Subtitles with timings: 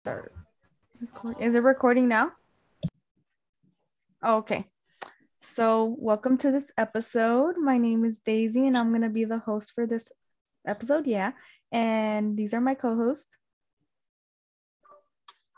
[0.00, 0.32] start.
[1.40, 2.32] Is it recording now?
[4.22, 4.64] Oh, okay.
[5.42, 7.56] So, welcome to this episode.
[7.58, 10.10] My name is Daisy, and I'm going to be the host for this
[10.66, 11.06] episode.
[11.06, 11.32] Yeah.
[11.72, 13.36] And these are my co hosts.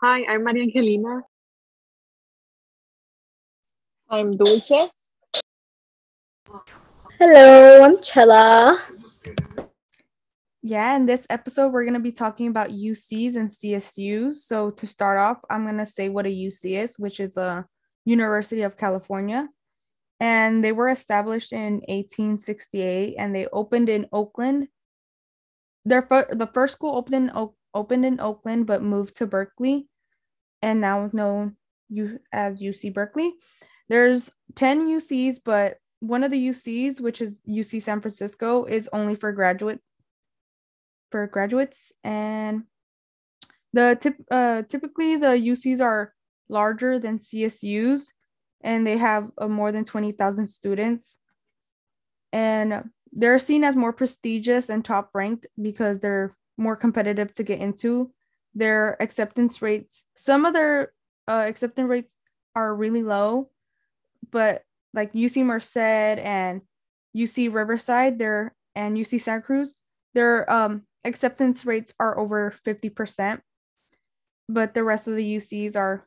[0.02, 1.22] Hi, I'm Maria Angelina.
[4.11, 4.90] I'm Dulce.
[7.18, 8.82] Hello, I'm Chella.
[10.62, 14.34] Yeah, in this episode, we're going to be talking about UCs and CSUs.
[14.36, 17.66] So, to start off, I'm going to say what a UC is, which is a
[18.04, 19.48] University of California.
[20.20, 24.68] And they were established in 1868 and they opened in Oakland.
[25.84, 29.88] Their fir- the first school opened in, o- opened in Oakland but moved to Berkeley
[30.62, 31.56] and now known
[31.88, 33.32] you as UC Berkeley.
[33.88, 39.16] There's 10 UCs, but one of the UCs, which is UC San Francisco, is only
[39.16, 39.80] for graduate
[41.12, 42.65] for graduates and
[43.73, 46.12] the tip uh typically the UCs are
[46.48, 48.07] larger than CSUs
[48.63, 51.16] and they have uh, more than 20,000 students.
[52.32, 57.60] And they're seen as more prestigious and top ranked because they're more competitive to get
[57.60, 58.13] into
[58.54, 60.04] their acceptance rates.
[60.15, 60.93] Some of their
[61.26, 62.15] uh, acceptance rates
[62.54, 63.51] are really low
[64.31, 64.62] but
[64.94, 66.62] like UC Merced and
[67.16, 69.76] UC Riverside they're and UC Santa Cruz
[70.15, 73.41] their um acceptance rates are over 50%,
[74.48, 76.06] but the rest of the UCs are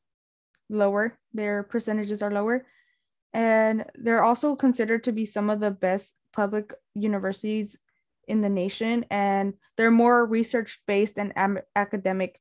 [0.70, 1.18] lower.
[1.34, 2.66] Their percentages are lower.
[3.34, 7.76] And they're also considered to be some of the best public universities
[8.28, 9.06] in the nation.
[9.12, 12.40] And they're more research based and am- academic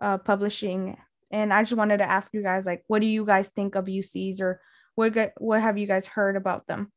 [0.00, 0.96] uh, publishing.
[1.30, 3.86] And I just wanted to ask you guys, like, what do you guys think of
[3.86, 4.60] UCs or
[4.96, 6.92] what, what have you guys heard about them?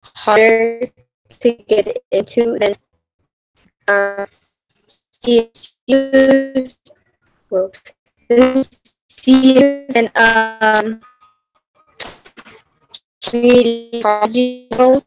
[0.02, 0.90] harder
[1.28, 2.74] to get into than
[3.86, 4.26] uh,
[5.14, 6.78] CSUs,
[7.50, 7.70] well,
[8.28, 11.00] CSUs and um,
[13.22, 15.02] community college,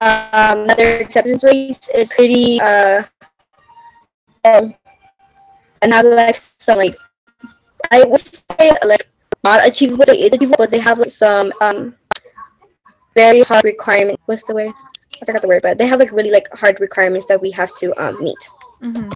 [0.00, 3.04] um, their acceptance rates is pretty uh,
[4.44, 4.74] um,
[5.82, 6.96] and have like some like
[7.90, 9.08] I would say like
[9.42, 11.94] not achievable, like it's achievable, but they have like some um
[13.14, 14.20] very hard requirement.
[14.26, 14.72] What's the word?
[15.22, 17.74] I forgot the word, but they have like really like hard requirements that we have
[17.76, 18.50] to um meet.
[18.82, 19.10] Mm-hmm.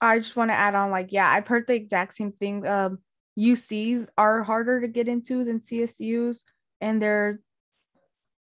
[0.00, 2.66] I just want to add on, like, yeah, I've heard the exact same thing.
[2.66, 2.98] Um,
[3.38, 6.42] UCs are harder to get into than CSUs,
[6.80, 7.40] and they're,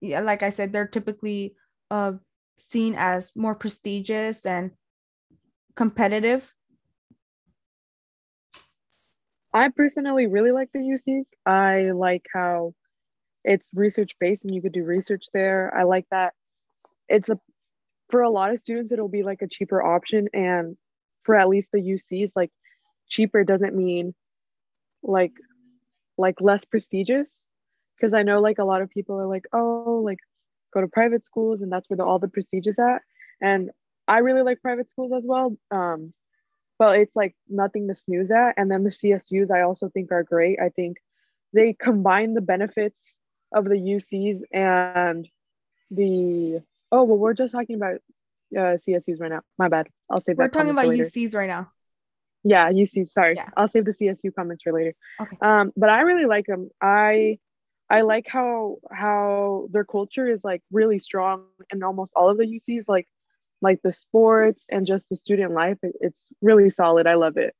[0.04, 1.54] yeah, like I said, they're typically
[1.90, 2.12] uh
[2.68, 4.72] seen as more prestigious and
[5.76, 6.52] competitive.
[9.52, 11.28] I personally really like the UCs.
[11.46, 12.74] I like how
[13.44, 15.72] it's research based and you could do research there.
[15.76, 16.34] I like that
[17.08, 17.38] it's a
[18.10, 20.76] for a lot of students it'll be like a cheaper option and
[21.22, 22.50] for at least the UCs like
[23.08, 24.14] cheaper doesn't mean
[25.02, 25.32] like
[26.16, 27.40] like less prestigious
[27.96, 30.18] because I know like a lot of people are like oh like
[30.72, 33.02] go to private schools and that's where the, all the prestige is at
[33.40, 33.70] and
[34.06, 36.12] I really like private schools as well um
[36.78, 40.22] but it's like nothing to snooze at and then the CSUs I also think are
[40.22, 40.98] great I think
[41.52, 43.16] they combine the benefits
[43.52, 45.28] of the UCs and
[45.90, 47.96] the oh well we're just talking about
[48.56, 50.42] uh, CSUs right now my bad I'll save that.
[50.42, 50.86] We're talking about.
[50.86, 51.70] UCs right now.
[52.44, 53.08] Yeah, UC.
[53.08, 53.48] Sorry, Yeah.
[53.56, 54.94] I'll save the CSU comments for later.
[55.20, 55.36] Okay.
[55.40, 56.70] Um, but I really like them.
[56.80, 57.38] I
[57.90, 62.46] I like how how their culture is like really strong in almost all of the
[62.46, 62.84] UCs.
[62.88, 63.06] Like
[63.60, 65.78] like the sports and just the student life.
[65.82, 67.06] It, it's really solid.
[67.06, 67.54] I love it.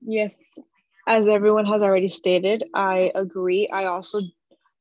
[0.00, 0.58] Yes,
[1.06, 3.68] as everyone has already stated, I agree.
[3.68, 4.20] I also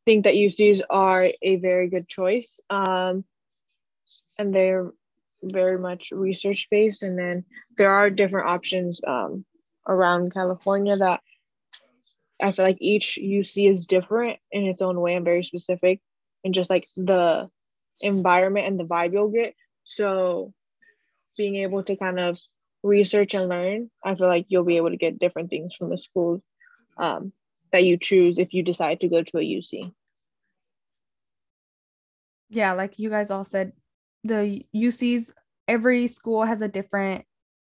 [0.06, 2.60] think that UCs are a very good choice.
[2.70, 3.24] Um,
[4.38, 4.92] and they're
[5.44, 7.04] very much research based.
[7.04, 7.46] And then
[7.78, 9.46] there are different options um,
[9.88, 11.22] around California that
[12.42, 16.02] I feel like each UC is different in its own way and very specific,
[16.44, 17.50] and just like the
[18.02, 19.56] environment and the vibe you'll get.
[19.84, 20.54] So,
[21.36, 22.38] being able to kind of
[22.84, 25.98] research and learn, I feel like you'll be able to get different things from the
[25.98, 26.42] schools
[26.98, 27.32] um,
[27.72, 29.92] that you choose if you decide to go to a UC.
[32.50, 33.74] Yeah, like you guys all said,
[34.24, 35.32] the UCs,
[35.68, 37.26] every school has a different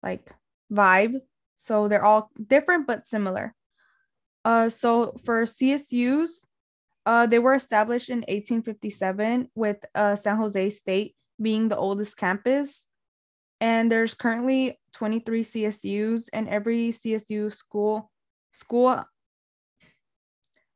[0.03, 0.31] like
[0.71, 1.21] vibe.
[1.57, 3.53] So they're all different but similar.
[4.45, 6.45] Uh, so for CSUs,
[7.05, 12.89] Uh, they were established in 1857 with uh, San Jose State being the oldest campus.
[13.61, 18.09] And there's currently 23 CSUs, and every CSU school
[18.53, 19.05] school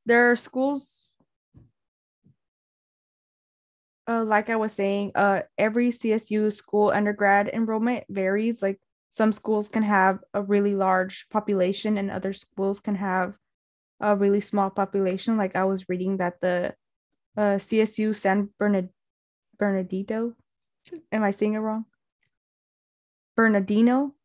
[0.05, 0.93] there are schools
[4.07, 8.61] uh, like I was saying, uh, every CSU school undergrad enrollment varies.
[8.61, 8.79] Like
[9.09, 13.33] some schools can have a really large population, and other schools can have
[13.99, 15.37] a really small population.
[15.37, 16.73] Like I was reading that the
[17.37, 18.89] uh, CSU San Bernard-
[19.57, 20.35] Bernardino,
[21.11, 21.85] am I saying it wrong?
[23.35, 24.15] Bernardino,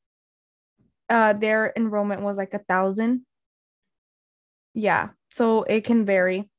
[1.09, 3.27] uh, their enrollment was like a thousand.
[4.75, 6.51] Yeah, so it can vary.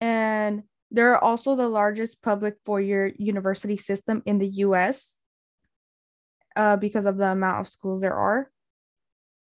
[0.00, 5.18] And they're also the largest public four year university system in the US
[6.54, 8.50] uh, because of the amount of schools there are.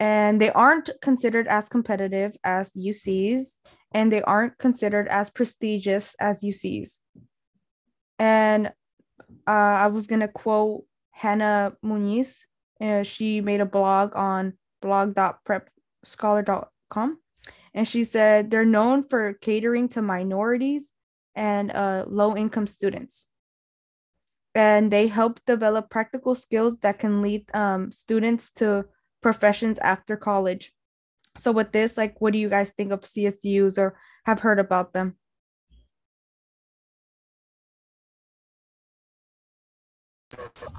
[0.03, 3.55] And they aren't considered as competitive as UCs,
[3.94, 7.00] and they aren't considered as prestigious as UCs.
[8.19, 8.73] And
[9.47, 12.39] uh, I was to quote Hannah Muniz.
[12.81, 17.19] Uh, she made a blog on blog.prepscholar.com.
[17.73, 20.89] And she said they're known for catering to minorities
[21.33, 23.29] and uh, low income students.
[24.53, 28.83] And they help develop practical skills that can lead um, students to
[29.23, 30.73] professions after college.
[31.37, 34.93] So, with this, like, what do you guys think of CSUs or have heard about
[34.93, 35.15] them?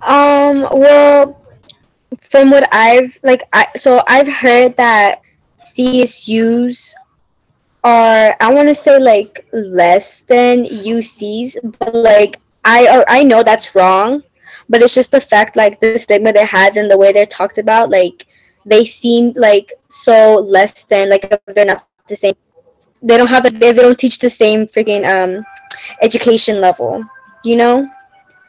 [0.03, 1.41] Um, well,
[2.21, 5.23] from what I've like, I so I've heard that
[5.59, 6.95] CSUs
[7.83, 13.75] are I want to say like less than UCs, but like I I know that's
[13.75, 14.23] wrong,
[14.69, 17.59] but it's just the fact like the stigma they have and the way they're talked
[17.59, 18.27] about, like
[18.65, 22.35] they seem like so less than like if they're not the same.
[23.03, 25.45] They don't have a, they don't teach the same freaking um
[26.01, 27.05] education level,
[27.45, 27.89] you know?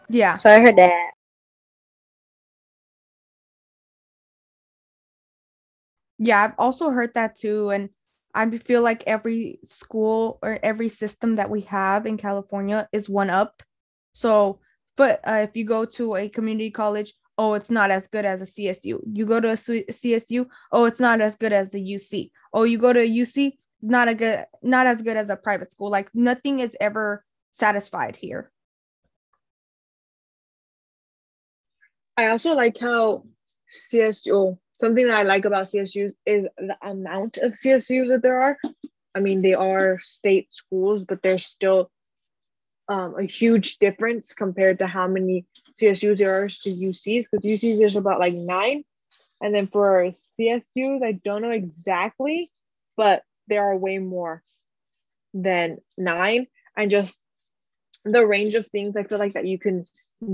[0.10, 0.38] Yeah.
[0.38, 1.12] So I heard that.
[6.18, 7.70] Yeah, I've also heard that too.
[7.70, 7.90] And
[8.34, 13.30] I feel like every school or every system that we have in California is one
[13.30, 13.64] up.
[14.14, 14.60] So,
[14.96, 18.42] but uh, if you go to a community college, oh, it's not as good as
[18.42, 19.00] a CSU.
[19.12, 22.32] You go to a CSU, oh, it's not as good as the UC.
[22.54, 25.72] Oh, you go to a UC, not a good, not as good as a private
[25.72, 25.90] school.
[25.90, 28.52] Like nothing is ever satisfied here.
[32.18, 33.26] I also like how
[33.92, 38.58] CSU something that I like about CSUs is the amount of CSUs that there are.
[39.16, 41.90] I mean, they are state schools, but there's still
[42.90, 45.46] um, a huge difference compared to how many
[45.82, 48.84] CSUs there to UCs, because UCs there's about like nine.
[49.42, 52.52] And then for CSUs, I don't know exactly,
[52.96, 54.42] but there are way more
[55.34, 56.48] than nine.
[56.78, 57.20] And just
[58.04, 59.86] the range of things I feel like that you can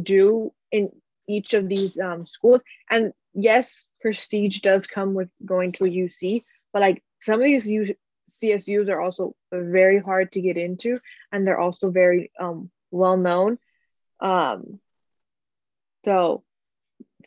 [0.02, 0.92] do in
[1.28, 2.62] each of these um, schools.
[2.90, 7.68] And yes, prestige does come with going to a UC, but like some of these
[7.68, 7.96] U-
[8.30, 11.00] CSUs are also very hard to get into,
[11.32, 13.58] and they're also very um, well known.
[14.20, 14.80] Um,
[16.04, 16.44] so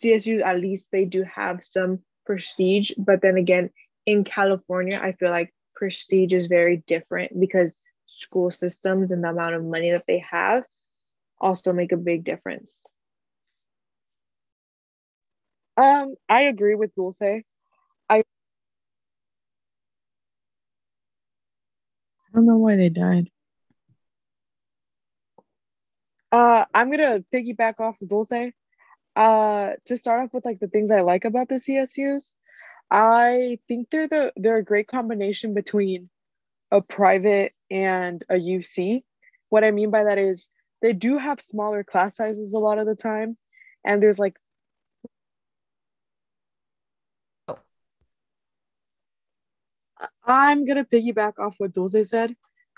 [0.02, 3.70] CSUs, at least they do have some prestige, but then again,
[4.06, 7.76] in California, I feel like prestige is very different because
[8.06, 10.64] school systems and the amount of money that they have
[11.40, 12.82] also make a big difference.
[15.76, 17.20] Um, I agree with Dulce.
[17.20, 17.42] I
[18.10, 18.22] I
[22.34, 23.30] don't know why they died.
[26.30, 28.52] Uh, I'm gonna piggyback off of Dulce.
[29.16, 32.32] Uh, to start off with like the things I like about the CSUs,
[32.90, 36.10] I think they're the they're a great combination between
[36.70, 39.02] a private and a UC.
[39.50, 40.50] What I mean by that is
[40.82, 43.36] they do have smaller class sizes a lot of the time,
[43.84, 44.36] and there's like
[50.24, 52.36] I'm gonna piggyback off what Dulce said.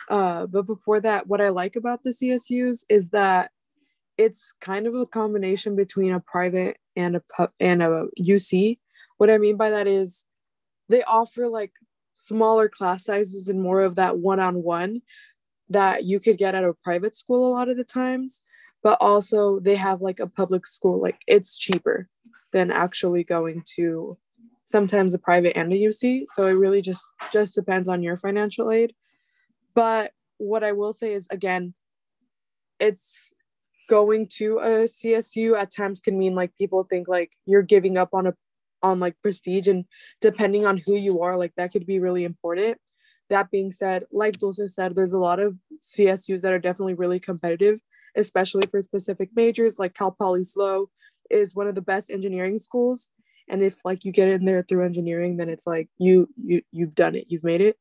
[0.09, 3.51] Uh, but before that, what I like about the CSUs is that
[4.19, 8.79] it's kind of a combination between a private and a and a UC.
[9.19, 10.25] What I mean by that is
[10.89, 11.73] they offer like
[12.15, 15.03] smaller class sizes and more of that one-on-one
[15.69, 18.41] that you could get at a private school a lot of the times
[18.83, 22.09] but also they have like a public school like it's cheaper
[22.53, 24.17] than actually going to
[24.67, 26.25] sometimes a private and a UC.
[26.35, 28.95] So it really just just depends on your financial aid.
[29.75, 31.75] But what I will say is again,
[32.81, 33.33] it's
[33.89, 38.11] going to a CSU at times can mean like people think like you're giving up
[38.13, 38.35] on a
[38.83, 39.85] on like prestige and
[40.21, 42.79] depending on who you are like that could be really important
[43.29, 47.19] that being said, like Dulce said, there's a lot of CSUs that are definitely really
[47.19, 47.81] competitive,
[48.17, 49.79] especially for specific majors.
[49.79, 50.91] Like Cal Poly SLO
[51.31, 53.09] is one of the best engineering schools,
[53.49, 56.95] and if like you get in there through engineering, then it's like you you you've
[56.95, 57.77] done it, you've made it.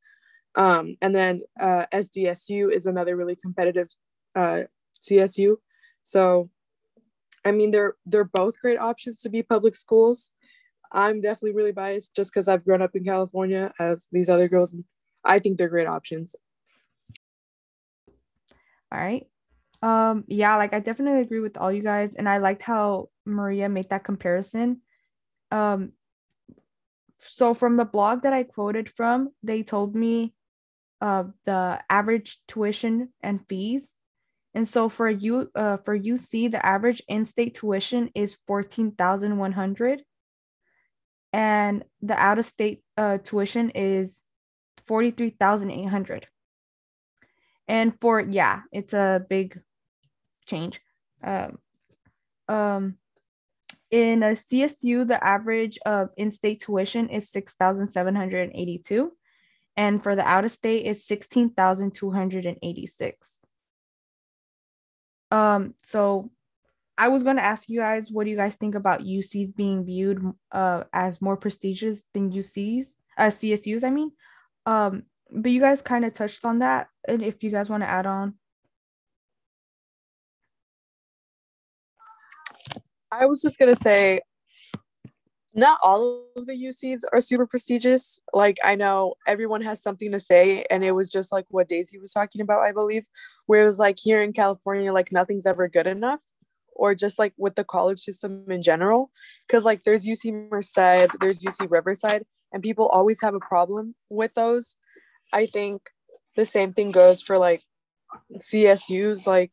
[0.56, 3.90] Um, and then uh, SDSU is another really competitive
[4.36, 4.64] uh,
[5.02, 5.58] CSU.
[6.06, 6.52] So,
[7.44, 10.32] I mean, they're they're both great options to be public schools.
[10.92, 14.72] I'm definitely really biased just because I've grown up in California as these other girls.
[14.72, 14.86] And
[15.26, 16.36] I think they're great options.
[18.92, 19.26] All right.
[19.82, 23.68] Um, yeah, like I definitely agree with all you guys, and I liked how Maria
[23.68, 24.82] made that comparison.
[25.52, 25.94] Um,
[27.18, 30.36] so from the blog that I quoted from, they told me
[31.02, 33.95] uh the average tuition and fees.
[34.56, 40.04] And so for you uh for UC, the average in-state tuition is 14,100
[41.34, 44.22] and the out-of-state uh tuition is
[44.88, 46.28] 43,800.
[47.68, 49.60] And for yeah, it's a big
[50.46, 50.80] change.
[51.24, 51.58] Um,
[52.48, 52.98] um,
[53.92, 59.12] in a CSU, the average of in-state tuition is 6,782.
[59.78, 63.40] And for the out-of-state, it's 16,286.
[65.32, 66.32] Um, so
[66.98, 69.86] I was going to ask you guys, what do you guys think about UCs being
[69.86, 72.86] viewed uh, as more prestigious than UCs,
[73.18, 74.12] uh, CSUs, I mean?
[74.66, 76.88] Um, but you guys kind of touched on that.
[77.08, 78.36] And if you guys want to add on.
[83.12, 84.22] I was just gonna say,
[85.56, 88.20] not all of the UCs are super prestigious.
[88.34, 91.98] Like I know everyone has something to say, and it was just like what Daisy
[91.98, 93.08] was talking about, I believe,
[93.46, 96.20] where it was like here in California, like nothing's ever good enough,
[96.76, 99.12] or just like with the college system in general,
[99.48, 104.34] because like there's UC Merced, there's UC Riverside, and people always have a problem with
[104.34, 104.76] those.
[105.32, 105.84] I think
[106.36, 107.62] the same thing goes for like
[108.38, 109.26] CSUs.
[109.26, 109.52] Like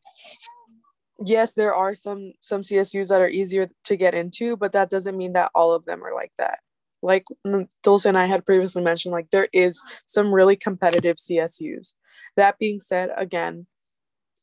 [1.27, 5.17] yes, there are some some CSUs that are easier to get into, but that doesn't
[5.17, 6.59] mean that all of them are like that.
[7.01, 11.95] Like mm, Dulce and I had previously mentioned, like there is some really competitive CSUs.
[12.37, 13.67] That being said, again,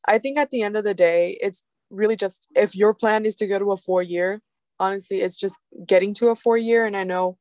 [0.07, 3.35] I think at the end of the day, it's really just if your plan is
[3.35, 4.41] to go to a four year,
[4.79, 6.85] honestly, it's just getting to a four year.
[6.85, 7.37] And I know,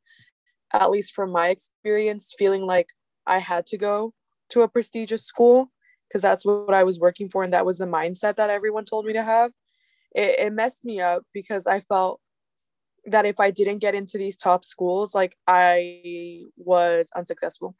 [0.72, 2.88] at least from my experience, feeling like
[3.26, 4.14] I had to go
[4.50, 5.70] to a prestigious school
[6.10, 9.06] because that's what I was working for and that was the mindset that everyone told
[9.06, 9.52] me to have.
[10.12, 12.20] It, it messed me up because I felt
[13.06, 17.76] that if I didn't get into these top schools, like I was unsuccessful.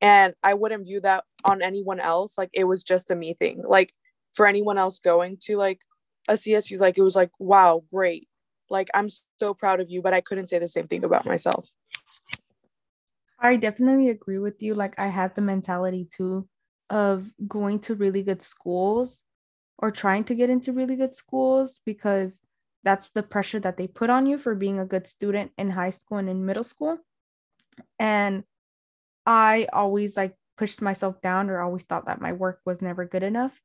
[0.00, 2.36] And I wouldn't view that on anyone else.
[2.36, 3.62] Like it was just a me thing.
[3.66, 3.92] Like
[4.34, 5.80] for anyone else going to like
[6.28, 8.28] a CSU, like it was like, wow, great.
[8.68, 9.08] Like I'm
[9.38, 11.70] so proud of you, but I couldn't say the same thing about myself.
[13.38, 14.74] I definitely agree with you.
[14.74, 16.48] Like I had the mentality too
[16.90, 19.22] of going to really good schools
[19.78, 22.42] or trying to get into really good schools because
[22.82, 25.90] that's the pressure that they put on you for being a good student in high
[25.90, 26.98] school and in middle school.
[27.98, 28.44] And
[29.24, 33.22] I always like pushed myself down or always thought that my work was never good
[33.22, 33.60] enough.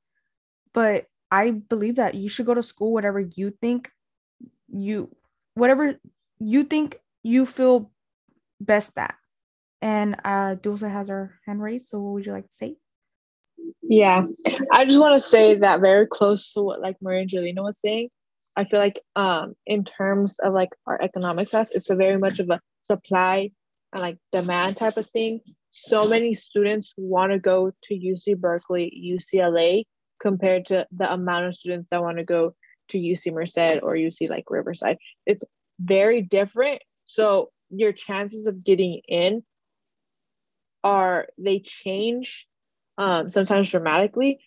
[0.74, 3.91] But I believe that you should go to school whatever you think
[4.67, 5.10] you
[5.55, 5.96] whatever
[6.39, 7.91] you think you feel
[8.62, 9.15] best at.
[9.82, 11.88] And uh Dulce has her hand raised.
[11.88, 12.77] So what would you like to say?
[13.82, 14.26] Yeah,
[14.72, 18.10] I just want to say that very close to what like Maria Angelina was saying.
[18.56, 22.40] I feel like um in terms of like our economics class, it's a very much
[22.40, 23.52] of a supply
[23.94, 25.42] and like demand type of thing.
[25.70, 29.84] So many students want to go to UC Berkeley, UCLA
[30.20, 32.56] compared to the amount of students that want to go
[32.90, 34.98] to UC Merced or UC like Riverside.
[35.26, 35.44] It's
[35.80, 36.82] very different.
[37.06, 39.44] So your chances of getting in
[40.84, 42.48] are they change
[42.98, 44.40] um, sometimes dramatically.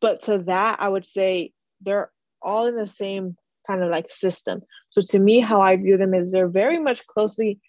[0.00, 4.60] But to that, I would say they're all in the same kind of like system.
[4.90, 7.60] So to me, how I view them is they're very much closely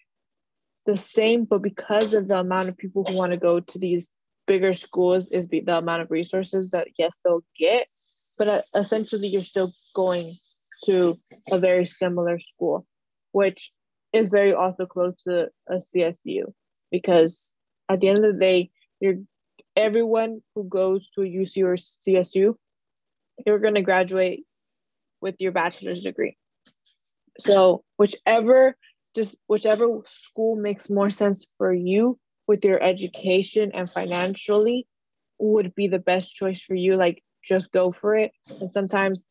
[0.86, 4.10] the same, but because of the amount of people who want to go to these
[4.46, 7.86] bigger schools, is the amount of resources that yes they'll get,
[8.38, 10.26] but uh, essentially you're still going
[10.86, 11.14] to
[11.52, 12.86] a very similar school,
[13.32, 13.72] which
[14.12, 16.52] is very also close to a CSU
[16.90, 17.52] because
[17.88, 19.16] at the end of the day, you're
[19.76, 22.54] everyone who goes to UC or CSU,
[23.46, 24.44] you're going to graduate
[25.20, 26.36] with your bachelor's degree.
[27.38, 28.76] So whichever
[29.14, 34.86] just whichever school makes more sense for you with your education and financially
[35.38, 36.96] would be the best choice for you.
[36.96, 38.32] Like just go for it.
[38.60, 39.26] And sometimes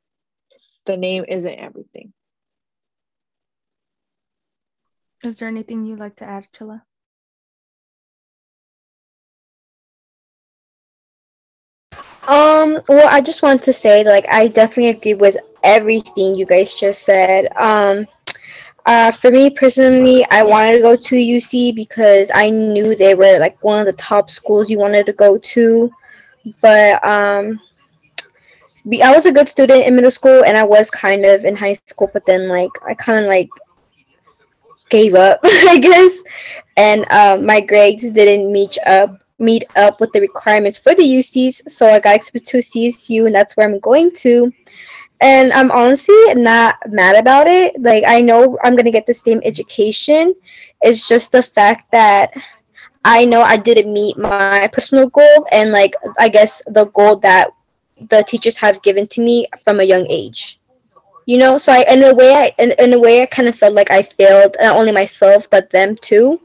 [0.86, 2.14] the name isn't everything.
[5.24, 6.82] Is there anything you'd like to add, Chilla?
[12.30, 16.74] Um, well, I just want to say, like, I definitely agree with everything you guys
[16.74, 17.48] just said.
[17.58, 18.08] Um,
[18.86, 23.40] uh, for me personally, I wanted to go to UC because I knew they were
[23.40, 25.92] like one of the top schools you wanted to go to.
[26.62, 27.60] But um,
[28.88, 31.56] be, I was a good student in middle school and I was kind of in
[31.56, 33.50] high school, but then like I kind of like
[34.90, 36.24] gave up, I guess,
[36.78, 41.70] and uh, my grades didn't meet up meet up with the requirements for the UCs,
[41.70, 44.52] so I got accepted to CSU, and that's where I'm going to.
[45.22, 47.82] And I'm honestly not mad about it.
[47.82, 50.34] Like I know I'm gonna get the same education.
[50.82, 52.32] It's just the fact that
[53.04, 57.50] I know I didn't meet my personal goal and like I guess the goal that
[58.10, 60.60] the teachers have given to me from a young age
[61.30, 63.56] you know so i in a way i in, in a way i kind of
[63.56, 66.40] felt like i failed not only myself but them too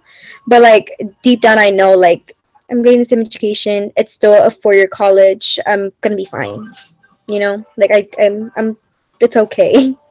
[0.46, 0.90] but like
[1.22, 2.36] deep down i know like
[2.70, 3.92] i'm getting some education.
[3.96, 5.58] It's still a four-year college.
[5.66, 6.72] I'm gonna be fine.
[7.26, 7.64] You know?
[7.76, 8.76] Like i i'm, I'm
[9.20, 9.96] it's okay.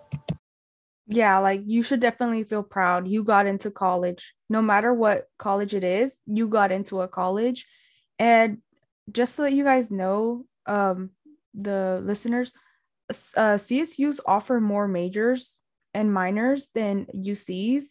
[1.06, 3.08] Yeah like you should definitely feel proud.
[3.08, 4.34] You got into college.
[4.50, 7.68] No matter what college it is you got into a college.
[8.20, 8.60] And
[9.12, 11.10] just so that you guys know um
[11.54, 12.54] the listeners,
[13.10, 15.60] uh, CSUs offer more majors
[15.94, 17.84] and minors than UCs,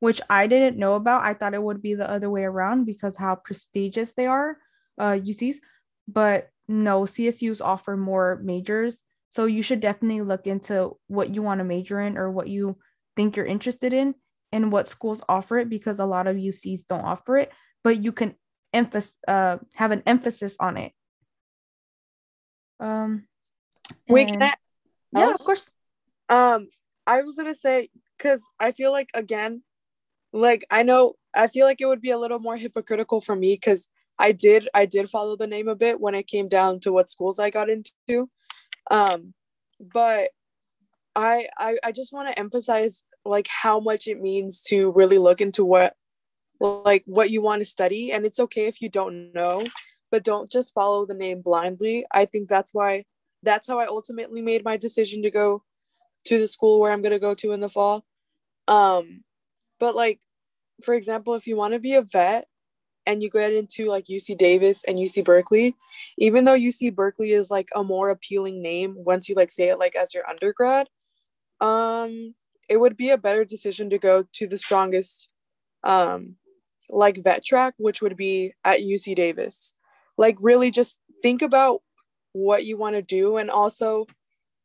[0.00, 1.24] which I didn't know about.
[1.24, 4.58] I thought it would be the other way around because how prestigious they are,
[4.98, 5.56] uh, UCs.
[6.08, 9.02] But no, CSUs offer more majors.
[9.30, 12.78] So you should definitely look into what you want to major in or what you
[13.16, 14.14] think you're interested in
[14.52, 18.12] and what schools offer it because a lot of UCs don't offer it, but you
[18.12, 18.34] can
[18.72, 20.92] emphasis uh, have an emphasis on it
[22.80, 23.26] um,
[24.08, 24.30] Wait?
[25.12, 25.68] Yeah, of course.
[26.28, 26.68] Um,
[27.06, 27.88] I was gonna say
[28.18, 29.62] because I feel like again,
[30.36, 33.54] like I know I feel like it would be a little more hypocritical for me
[33.54, 33.88] because
[34.18, 37.10] I did I did follow the name a bit when it came down to what
[37.10, 38.30] schools I got into,
[38.90, 39.34] um,
[39.80, 40.30] but
[41.14, 45.40] I I I just want to emphasize like how much it means to really look
[45.40, 45.94] into what
[46.60, 49.66] like what you want to study and it's okay if you don't know
[50.10, 52.06] but don't just follow the name blindly.
[52.12, 53.04] I think that's why
[53.42, 55.64] that's how I ultimately made my decision to go
[56.24, 58.04] to the school where I'm going to go to in the fall.
[58.68, 59.24] Um
[59.78, 60.20] but like
[60.82, 62.46] for example, if you want to be a vet
[63.06, 65.74] and you get into like UC Davis and UC Berkeley,
[66.18, 69.78] even though UC Berkeley is like a more appealing name once you like say it
[69.78, 70.88] like as your undergrad,
[71.60, 72.34] um
[72.68, 75.28] it would be a better decision to go to the strongest
[75.84, 76.36] um
[76.90, 79.74] like vet track which would be at UC Davis.
[80.18, 81.82] Like really just think about
[82.32, 84.06] what you want to do and also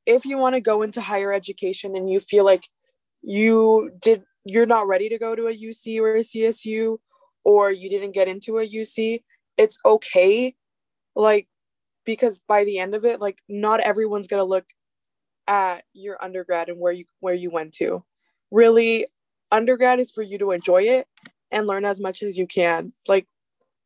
[0.05, 2.67] if you want to go into higher education and you feel like
[3.21, 6.97] you did you're not ready to go to a UC or a CSU
[7.43, 9.21] or you didn't get into a UC
[9.57, 10.55] it's okay
[11.15, 11.47] like
[12.05, 14.65] because by the end of it like not everyone's to look
[15.47, 18.03] at your undergrad and where you where you went to
[18.51, 19.05] really
[19.51, 21.07] undergrad is for you to enjoy it
[21.51, 23.27] and learn as much as you can like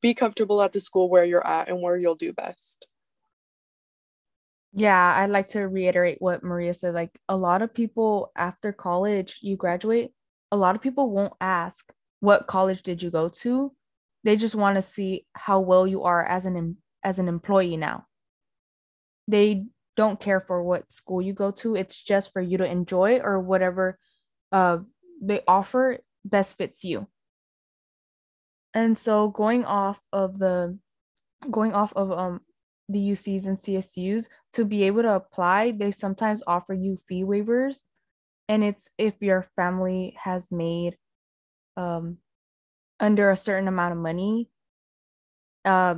[0.02, 2.86] be comfortable at the school where you're at and where you'll do best.
[4.74, 6.94] Yeah, I'd like to reiterate what Maria said.
[6.94, 10.12] Like a lot of people after college, you graduate,
[10.51, 13.71] a lot of people won't ask what college did you go to.
[14.23, 18.05] They just want to see how well you are as an as an employee now.
[19.27, 21.75] They don't care for what school you go to.
[21.75, 23.99] It's just for you to enjoy or whatever
[24.51, 24.79] uh
[25.21, 27.08] they offer best fits you.
[28.73, 30.77] And so going off of the
[31.49, 32.41] going off of um
[32.89, 37.81] the UCs and CSUs to be able to apply, they sometimes offer you fee waivers.
[38.47, 40.97] And it's if your family has made
[41.77, 42.17] um
[42.99, 44.49] under a certain amount of money
[45.65, 45.95] uh,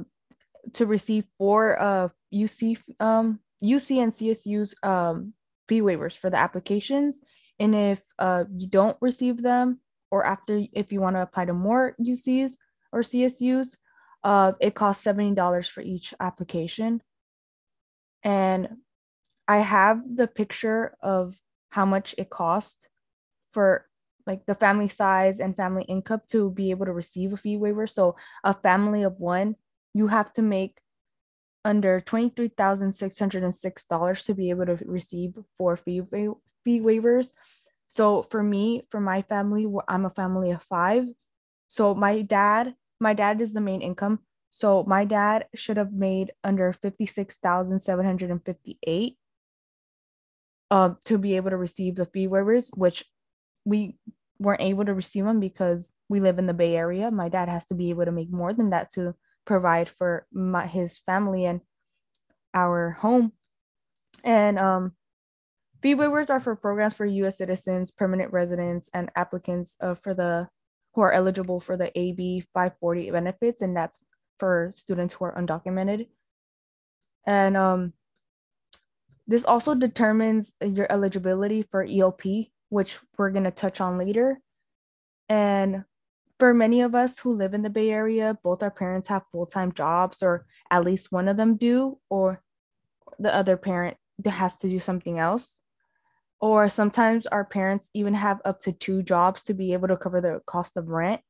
[0.73, 5.33] to receive four uh UC um UC and CSU's um
[5.67, 7.19] fee waivers for the applications.
[7.59, 9.79] And if uh you don't receive them
[10.09, 12.53] or after if you want to apply to more UCs,
[12.91, 13.75] or CSUs.
[14.23, 17.01] Uh, it costs $70 for each application.
[18.23, 18.69] And
[19.47, 21.35] I have the picture of
[21.77, 22.87] how much it costs
[23.51, 23.85] for
[24.25, 27.85] like the family size and family income to be able to receive a fee waiver.
[27.85, 29.57] So a family of one,
[29.93, 30.79] you have to make
[31.63, 36.33] under $23,606 to be able to receive four fee, wa-
[36.65, 37.29] fee waivers.
[37.87, 41.05] So for me, for my family, I'm a family of five.
[41.67, 44.21] So my dad, my dad is the main income.
[44.49, 49.17] So my dad should have made under 56,758
[50.71, 53.05] uh, to be able to receive the fee waivers, which
[53.65, 53.97] we
[54.39, 57.11] weren't able to receive them because we live in the Bay Area.
[57.11, 60.67] My dad has to be able to make more than that to provide for my,
[60.67, 61.45] his family.
[61.45, 61.61] And
[62.57, 63.33] our home.
[64.23, 64.93] And um,
[65.81, 67.37] fee waivers are for programs for U.S.
[67.37, 70.49] citizens, permanent residents, and applicants uh, for the
[70.93, 74.01] who are eligible for the AB 540 benefits, and that's
[74.39, 76.07] for students who are undocumented.
[77.27, 77.93] And um,
[79.27, 84.39] this also determines your eligibility for EOP, which we're going to touch on later.
[85.27, 85.83] And
[86.39, 89.45] for many of us who live in the Bay Area, both our parents have full
[89.45, 92.41] time jobs, or at least one of them do, or
[93.19, 95.57] the other parent has to do something else.
[96.39, 100.21] Or sometimes our parents even have up to two jobs to be able to cover
[100.21, 101.21] the cost of rent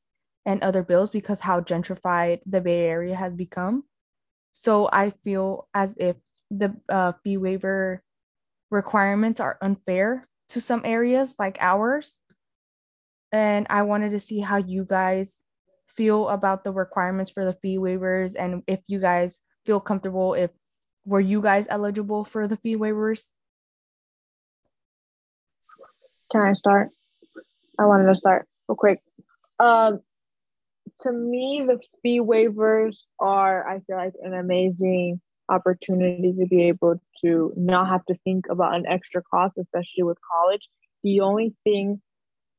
[0.46, 3.86] and other bills because how gentrified the Bay Area has become.
[4.52, 6.18] So I feel as if
[6.50, 8.04] the uh, fee waiver
[8.72, 12.20] requirements are unfair to some areas like ours
[13.32, 15.42] and I wanted to see how you guys
[15.88, 20.52] feel about the requirements for the fee waivers and if you guys feel comfortable if
[21.08, 23.28] were you guys eligible for the fee waivers?
[26.30, 26.90] Can I start?
[27.80, 29.00] I wanted to start real quick.
[29.58, 30.02] Um,
[31.02, 37.02] to me, the fee waivers are, I feel like, an amazing opportunity to be able
[37.24, 40.68] to not have to think about an extra cost, especially with college.
[41.04, 42.02] The only thing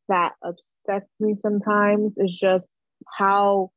[0.09, 2.65] that upsets me sometimes is just
[3.19, 3.71] how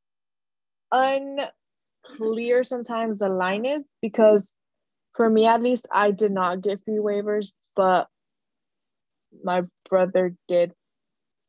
[0.91, 4.53] unclear sometimes the line is because
[5.13, 8.07] for me at least I did not get fee waivers, but
[9.43, 10.73] my brother did.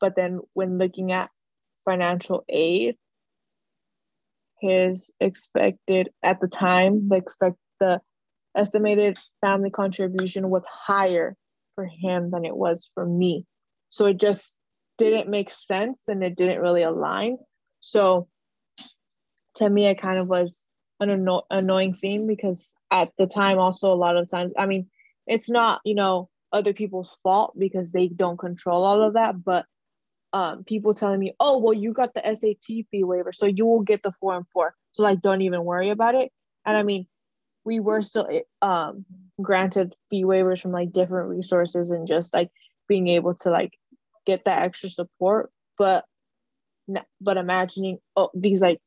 [0.00, 1.30] But then when looking at
[1.84, 2.96] financial aid,
[4.62, 8.00] his expected at the time, the expect the
[8.56, 11.36] estimated family contribution was higher
[11.74, 13.44] for him than it was for me.
[13.90, 14.56] So it just
[14.98, 17.38] didn't make sense and it didn't really align.
[17.80, 18.28] So
[19.56, 20.64] to me, it kind of was
[21.00, 24.88] an anno- annoying thing because at the time, also a lot of times, I mean,
[25.26, 29.66] it's not, you know, other people's fault because they don't control all of that, but
[30.32, 33.82] um, people telling me, oh, well, you got the SAT fee waiver, so you will
[33.82, 34.74] get the four and four.
[34.92, 36.32] So, like, don't even worry about it.
[36.64, 37.06] And I mean,
[37.64, 38.28] we were still
[38.60, 39.04] um,
[39.40, 42.50] granted fee waivers from like different resources and just like
[42.88, 43.72] being able to like
[44.26, 46.04] get that extra support but
[47.20, 48.78] but imagining oh these like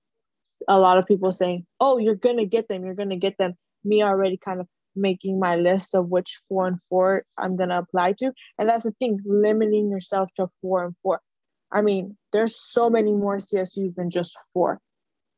[0.67, 3.53] a lot of people saying oh you're gonna get them you're gonna get them
[3.83, 8.13] me already kind of making my list of which four and four i'm gonna apply
[8.13, 11.19] to and that's the thing limiting yourself to four and four
[11.71, 14.79] i mean there's so many more csus than just four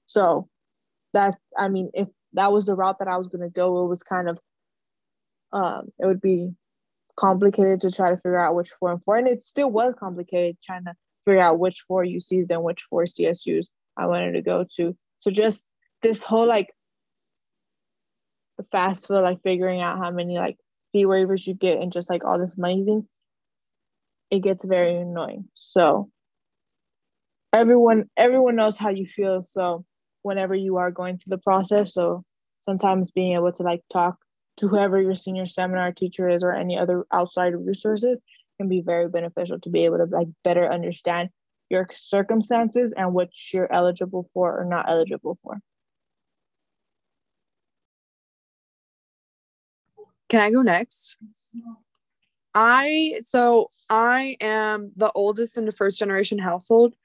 [0.06, 0.48] so
[1.14, 4.04] that i mean if that was the route that i was gonna go it was
[4.04, 4.40] kind of
[5.54, 6.54] um it would be
[7.18, 10.58] complicated to try to figure out which four and four, and it still was complicated
[10.64, 10.94] trying to
[11.26, 13.66] figure out which four UCs and which four CSUs
[13.98, 14.96] I wanted to go to.
[15.18, 15.68] So just
[16.02, 16.70] this whole like
[18.58, 20.58] the FAFSA like figuring out how many like
[20.94, 23.08] fee waivers you get and just like all this money thing,
[24.30, 25.46] it gets very annoying.
[25.56, 26.10] So
[27.54, 29.42] everyone everyone knows how you feel.
[29.42, 29.86] So
[30.22, 32.24] whenever you are going through the process, so
[32.62, 34.18] sometimes being able to like talk
[34.58, 38.20] to whoever your senior seminar teacher is or any other outside resources
[38.58, 41.30] can be very beneficial to be able to like better understand
[41.70, 45.60] your circumstances and what you're eligible for or not eligible for.
[50.30, 51.18] Can I go next?
[52.54, 56.96] I so I am the oldest in the first generation household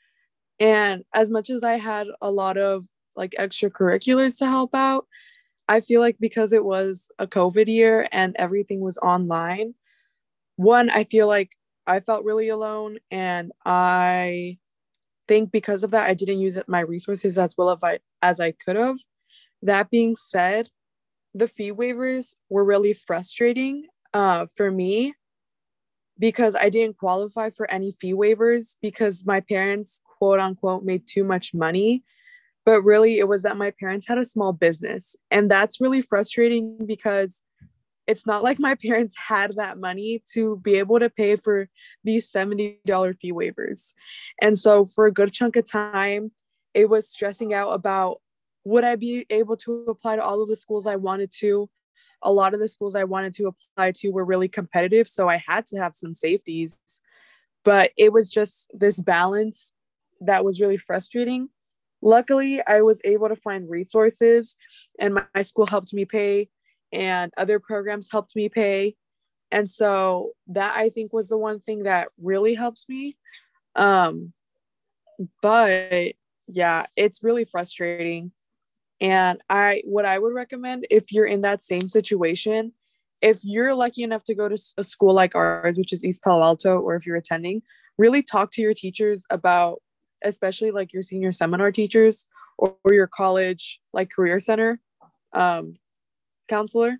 [0.62, 5.08] and as much as I had a lot of like extracurriculars to help out,
[5.66, 9.74] I feel like because it was a COVID year and everything was online,
[10.54, 11.50] one, I feel like
[11.84, 12.98] I felt really alone.
[13.10, 14.58] And I
[15.26, 18.52] think because of that, I didn't use my resources as well as I, as I
[18.52, 18.98] could have.
[19.62, 20.68] That being said,
[21.34, 25.14] the fee waivers were really frustrating uh, for me
[26.22, 31.24] because I didn't qualify for any fee waivers because my parents, quote unquote, made too
[31.24, 32.04] much money.
[32.64, 35.16] But really it was that my parents had a small business.
[35.32, 37.42] And that's really frustrating because
[38.06, 41.68] it's not like my parents had that money to be able to pay for
[42.04, 43.94] these $70 fee waivers.
[44.40, 46.30] And so for a good chunk of time
[46.72, 48.20] it was stressing out about
[48.64, 51.68] would i be able to apply to all of the schools i wanted to?
[52.22, 55.42] A lot of the schools i wanted to apply to were really competitive so i
[55.48, 56.78] had to have some safeties.
[57.64, 59.71] But it was just this balance
[60.26, 61.48] that was really frustrating.
[62.04, 64.56] Luckily i was able to find resources
[64.98, 66.48] and my, my, school helped me pay
[66.92, 68.96] and other programs helped me pay.
[69.50, 73.16] And so that i think was the one thing that really helps me.
[73.76, 74.32] Um
[75.42, 76.12] but
[76.48, 78.32] yeah it's really frustrating.
[79.00, 82.72] And I what I would recommend if you're in that same situation,
[83.22, 86.42] if you're lucky enough to go to a school like ours, which is East Palo
[86.42, 87.62] Alto, or if you're attending,
[87.96, 89.80] really talk to your teachers about,
[90.24, 92.26] especially like your senior seminar teachers
[92.58, 94.80] or, or your college like career center
[95.32, 95.76] um,
[96.48, 96.98] counselor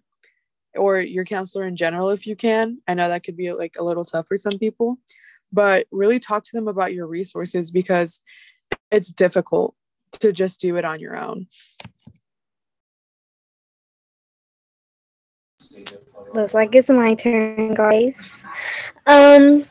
[0.74, 2.78] or your counselor in general if you can.
[2.88, 4.98] I know that could be like a little tough for some people,
[5.52, 8.20] but really talk to them about your resources because
[8.90, 9.74] it's difficult
[10.20, 11.46] to just do it on your own.
[16.34, 18.44] Looks like it's my turn, guys.
[19.06, 19.66] Um,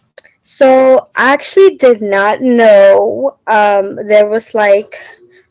[0.51, 4.99] so I actually did not know um, there was like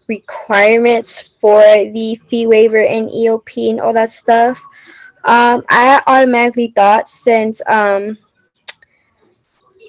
[0.08, 4.62] requirements for the fee waiver and EOP and all that stuff.
[5.24, 8.18] Um, I automatically thought since um,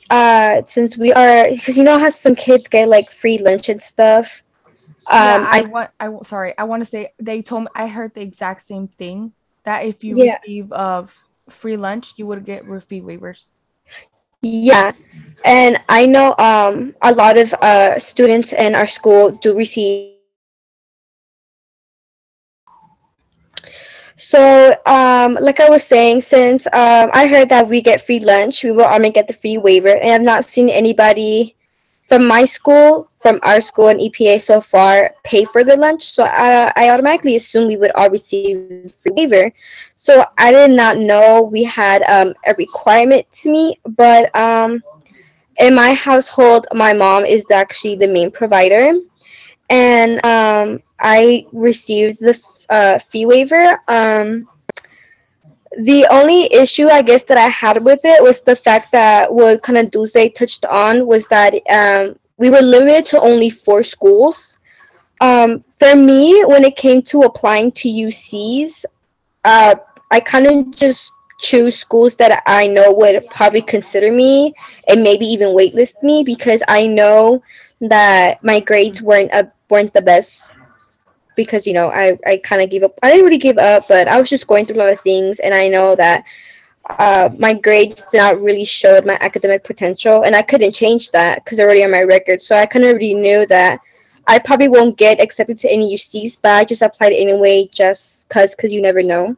[0.10, 3.84] uh, since we are because you know how some kids get like free lunch and
[3.84, 4.44] stuff.
[5.08, 5.90] Um, yeah, I, I want.
[6.00, 6.58] I sorry.
[6.58, 7.68] I want to say they told me.
[7.76, 10.38] I heard the exact same thing that if you yeah.
[10.42, 11.14] receive of
[11.50, 13.52] uh, free lunch, you would get fee waivers.
[14.44, 14.94] Yeah,
[15.46, 20.08] and I know um a lot of uh students in our school do receive.
[24.18, 28.64] So um like I was saying, since um I heard that we get free lunch,
[28.64, 31.56] we will only get the free waiver, and I've not seen anybody
[32.12, 36.04] from my school, from our school and EPA so far pay for the lunch.
[36.12, 39.54] So I, I automatically assume we would all receive free waiver.
[39.96, 44.84] So I did not know we had um, a requirement to meet, but um,
[45.58, 48.92] in my household, my mom is actually the main provider.
[49.70, 52.38] And um, I received the
[52.70, 53.80] uh, fee waiver.
[53.88, 54.50] Um,
[55.78, 59.62] the only issue I guess that I had with it was the fact that what
[59.62, 64.58] kind of Dulce touched on was that um, we were limited to only four schools.
[65.22, 68.86] Um, for me, when it came to applying to UCs,
[69.46, 69.76] uh,
[70.10, 74.54] I kind of just choose schools that I know would probably consider me
[74.88, 77.42] and maybe even waitlist me because I know
[77.80, 80.52] that my grades weren't a, weren't the best
[81.36, 82.98] because you know I, I kind of gave up.
[83.04, 85.40] I didn't really give up, but I was just going through a lot of things,
[85.40, 86.24] and I know that
[86.90, 91.44] uh, my grades did not really show my academic potential, and I couldn't change that
[91.44, 92.42] because already on my record.
[92.42, 93.80] So I kind of already knew that
[94.28, 98.56] I probably won't get accepted to any UCs, but I just applied anyway, just cause
[98.56, 99.36] cause you never know.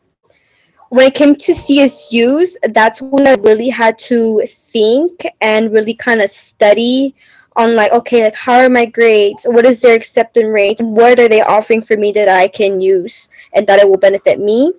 [0.89, 6.21] When it came to CSUs, that's when I really had to think and really kind
[6.21, 7.15] of study
[7.55, 9.45] on like okay like how are my grades?
[9.45, 13.29] What is their acceptance rate what are they offering for me that i can use
[13.53, 14.73] and that it will benefit me?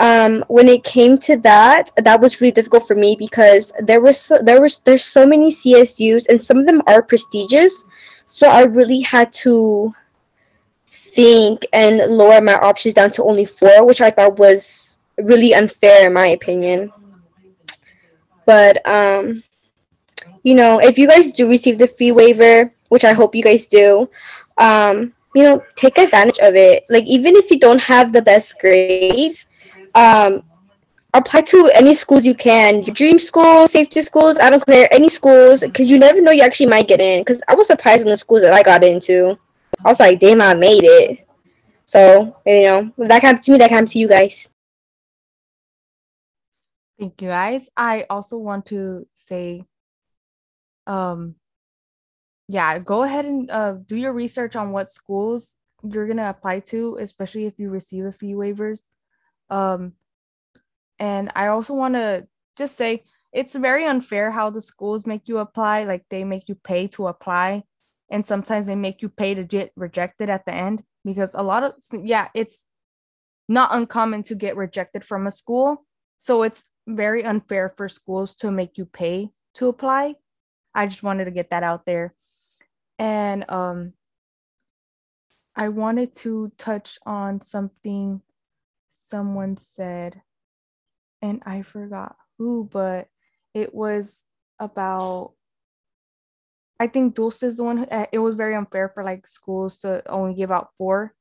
[0.00, 4.20] Um, when it came to that that was really difficult for me because there was
[4.20, 7.84] so, there was there's so many csus and some of them are prestigious.
[8.26, 9.92] So i really had to
[10.86, 16.06] think and lower my options down to only four which i thought was really unfair
[16.06, 16.92] in my opinion.
[18.46, 19.42] But um
[20.48, 23.66] you know, if you guys do receive the fee waiver, which I hope you guys
[23.66, 24.08] do,
[24.56, 26.84] um, you know, take advantage of it.
[26.88, 29.46] Like even if you don't have the best grades,
[29.94, 30.42] um,
[31.12, 32.82] apply to any schools you can.
[32.82, 36.42] Your dream schools, safety schools, I don't care, any schools, because you never know you
[36.42, 37.20] actually might get in.
[37.20, 39.38] Because I was surprised in the schools that I got into.
[39.84, 41.28] I was like, damn, I made it.
[41.84, 44.48] So, you know, if that happened to me, that happened to you guys.
[46.98, 47.68] Thank you, guys.
[47.76, 49.66] I also want to say
[50.88, 51.34] um
[52.48, 55.52] yeah go ahead and uh, do your research on what schools
[55.84, 58.80] you're going to apply to especially if you receive the fee waivers.
[59.50, 59.92] Um
[60.98, 65.38] and i also want to just say it's very unfair how the schools make you
[65.38, 67.62] apply like they make you pay to apply
[68.10, 71.62] and sometimes they make you pay to get rejected at the end because a lot
[71.62, 72.64] of yeah it's
[73.48, 75.84] not uncommon to get rejected from a school
[76.18, 80.14] so it's very unfair for schools to make you pay to apply
[80.74, 82.14] I just wanted to get that out there.
[82.98, 83.92] And um,
[85.54, 88.22] I wanted to touch on something
[88.92, 90.22] someone said,
[91.22, 93.08] and I forgot who, but
[93.54, 94.22] it was
[94.58, 95.32] about.
[96.80, 97.78] I think Dulce is the one.
[97.78, 101.14] Who, eh, it was very unfair for like schools to only give out four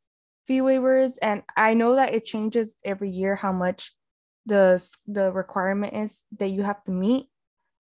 [0.45, 3.93] fee waivers, and I know that it changes every year how much
[4.45, 7.29] the the requirement is that you have to meet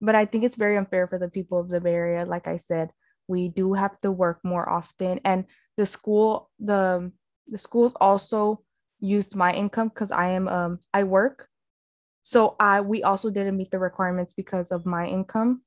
[0.05, 2.25] but I think it's very unfair for the people of the Bay Area.
[2.27, 2.91] Like I said,
[3.29, 7.13] we do have to work more often, and the school, the
[7.49, 8.63] the schools also
[9.01, 11.49] used my income because I am um I work,
[12.23, 15.63] so I we also didn't meet the requirements because of my income,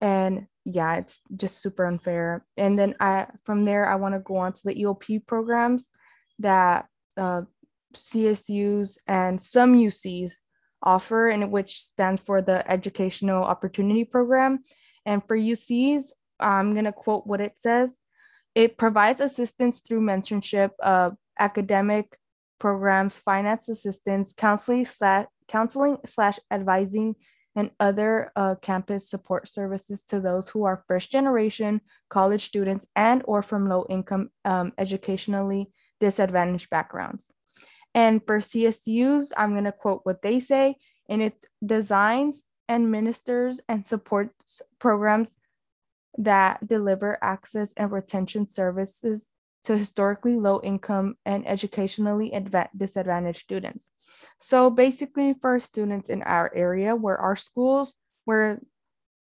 [0.00, 2.44] and yeah, it's just super unfair.
[2.56, 5.90] And then I from there I want to go on to the EOP programs.
[6.38, 7.42] that uh,
[7.96, 10.32] CSUs and some UCs
[10.86, 14.60] offer, and which stands for the Educational Opportunity Program.
[15.04, 16.04] And for UCs,
[16.40, 17.94] I'm going to quote what it says.
[18.54, 20.70] It provides assistance through mentorship,
[21.38, 22.16] academic
[22.58, 27.16] programs, finance assistance, counseling slash, counseling slash advising,
[27.54, 33.22] and other uh, campus support services to those who are first generation college students and
[33.24, 37.30] or from low income um, educationally disadvantaged backgrounds.
[37.96, 40.76] And for CSUs, I'm going to quote what they say,
[41.08, 45.36] and it designs and ministers and supports programs
[46.18, 49.26] that deliver access and retention services
[49.64, 52.32] to historically low income and educationally
[52.76, 53.88] disadvantaged students.
[54.38, 57.94] So basically for students in our area where our schools,
[58.26, 58.60] where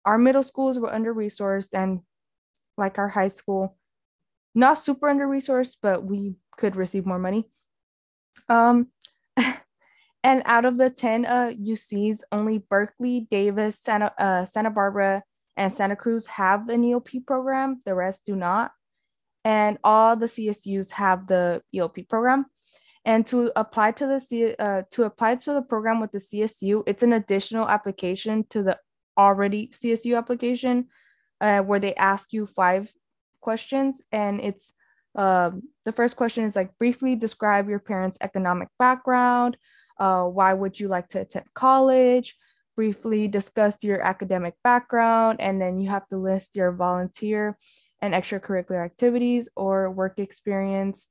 [0.07, 2.01] our middle schools were under resourced and
[2.79, 3.77] like our high school,
[4.55, 7.51] not super under resourced, but we could receive more money.
[8.49, 8.89] Um,
[10.25, 15.23] and out of the 10 uh, UCs, only Berkeley, Davis, Santa, uh, Santa Barbara,
[15.57, 17.83] and Santa Cruz have an EOP program.
[17.85, 18.73] The rest do not.
[19.45, 22.47] And all the CSUs have the EOP program.
[23.05, 26.85] And to apply to the C, uh, to apply to the program with the CSU,
[26.87, 28.79] it's an additional application to the
[29.19, 30.87] already CSU application,
[31.41, 32.93] uh, where they ask you five
[33.41, 34.73] questions, and it's
[35.15, 39.57] um, the first question is like briefly describe your parents' economic background.
[39.99, 42.37] Uh, why would you like to attend college?
[42.77, 47.57] Briefly discuss your academic background, and then you have to list your volunteer
[48.01, 51.09] and extracurricular activities or work experience.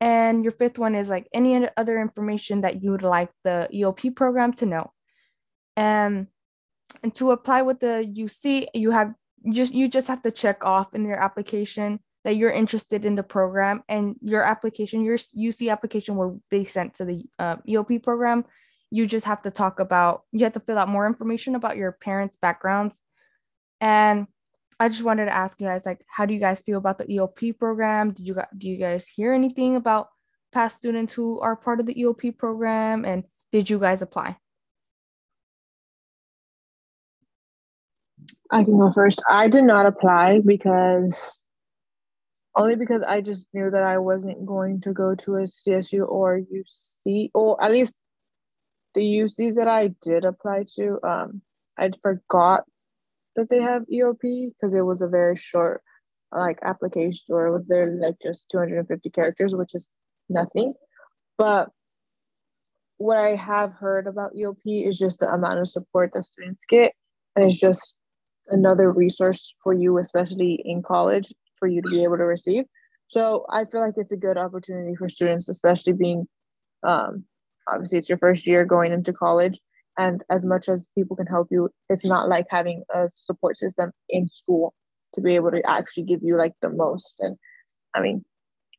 [0.00, 4.14] And your fifth one is like any other information that you would like the EOP
[4.14, 4.92] program to know.
[5.76, 6.28] And,
[7.02, 9.14] and to apply with the UC, you have
[9.50, 13.22] just you just have to check off in your application that you're interested in the
[13.22, 18.44] program and your application, your UC application will be sent to the uh, EOP program.
[18.90, 21.92] You just have to talk about, you have to fill out more information about your
[21.92, 23.00] parents' backgrounds.
[23.80, 24.26] And
[24.80, 27.04] I just wanted to ask you guys, like, how do you guys feel about the
[27.04, 28.10] EOP program?
[28.10, 30.08] Did you do you guys hear anything about
[30.50, 33.04] past students who are part of the EOP program?
[33.04, 34.36] And did you guys apply?
[38.50, 39.22] I can go first.
[39.30, 41.40] I did not apply because
[42.56, 46.40] only because I just knew that I wasn't going to go to a CSU or
[46.40, 47.96] UC, or at least
[48.94, 50.98] the UCs that I did apply to.
[51.06, 51.42] Um,
[51.76, 52.64] I forgot
[53.36, 55.82] that they have EOP because it was a very short
[56.32, 59.86] like application or was there like just 250 characters, which is
[60.28, 60.74] nothing.
[61.36, 61.68] But
[62.96, 66.94] what I have heard about EOP is just the amount of support that students get,
[67.36, 67.98] and it's just
[68.48, 72.64] another resource for you, especially in college, for you to be able to receive.
[73.08, 76.26] So I feel like it's a good opportunity for students, especially being
[76.82, 77.24] um,
[77.68, 79.60] obviously it's your first year going into college.
[79.98, 83.92] And as much as people can help you, it's not like having a support system
[84.08, 84.74] in school
[85.14, 87.16] to be able to actually give you like the most.
[87.20, 87.36] And
[87.94, 88.24] I mean,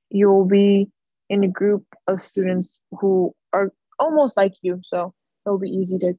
[0.10, 0.92] you will be
[1.30, 4.80] in a group of students who are almost like you.
[4.84, 5.14] So
[5.46, 6.14] it'll be easy to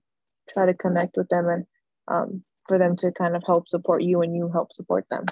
[0.49, 1.65] try to connect with them and
[2.09, 5.25] um, for them to kind of help support you and you help support them.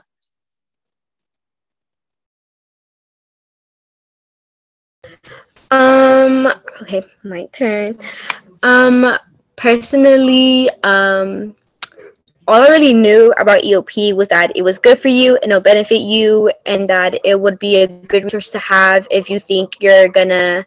[6.83, 7.97] Okay, my turn.
[8.63, 9.17] Um,
[9.57, 11.55] personally, um,
[12.49, 15.61] all I really knew about EOP was that it was good for you and it'll
[15.61, 19.77] benefit you, and that it would be a good resource to have if you think
[19.81, 20.65] you're gonna,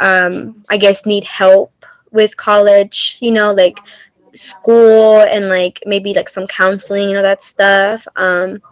[0.00, 1.72] um, I guess, need help
[2.10, 3.78] with college, you know, like
[4.34, 8.06] school and like maybe like some counseling, you know, that stuff.
[8.16, 8.62] Um,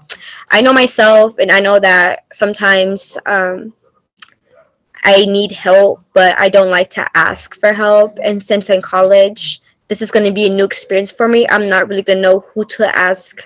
[0.50, 3.72] I know myself, and I know that sometimes um,
[5.02, 8.18] I need help, but I don't like to ask for help.
[8.22, 11.48] And since in college, this is going to be a new experience for me.
[11.48, 13.42] I'm not really going to know who to ask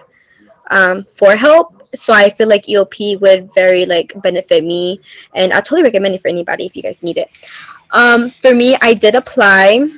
[0.71, 1.87] um, for help.
[1.95, 5.01] So I feel like EOP would very like benefit me,
[5.35, 7.31] and I totally recommend it for anybody if you guys need it.
[7.93, 9.89] Um, for me, I did apply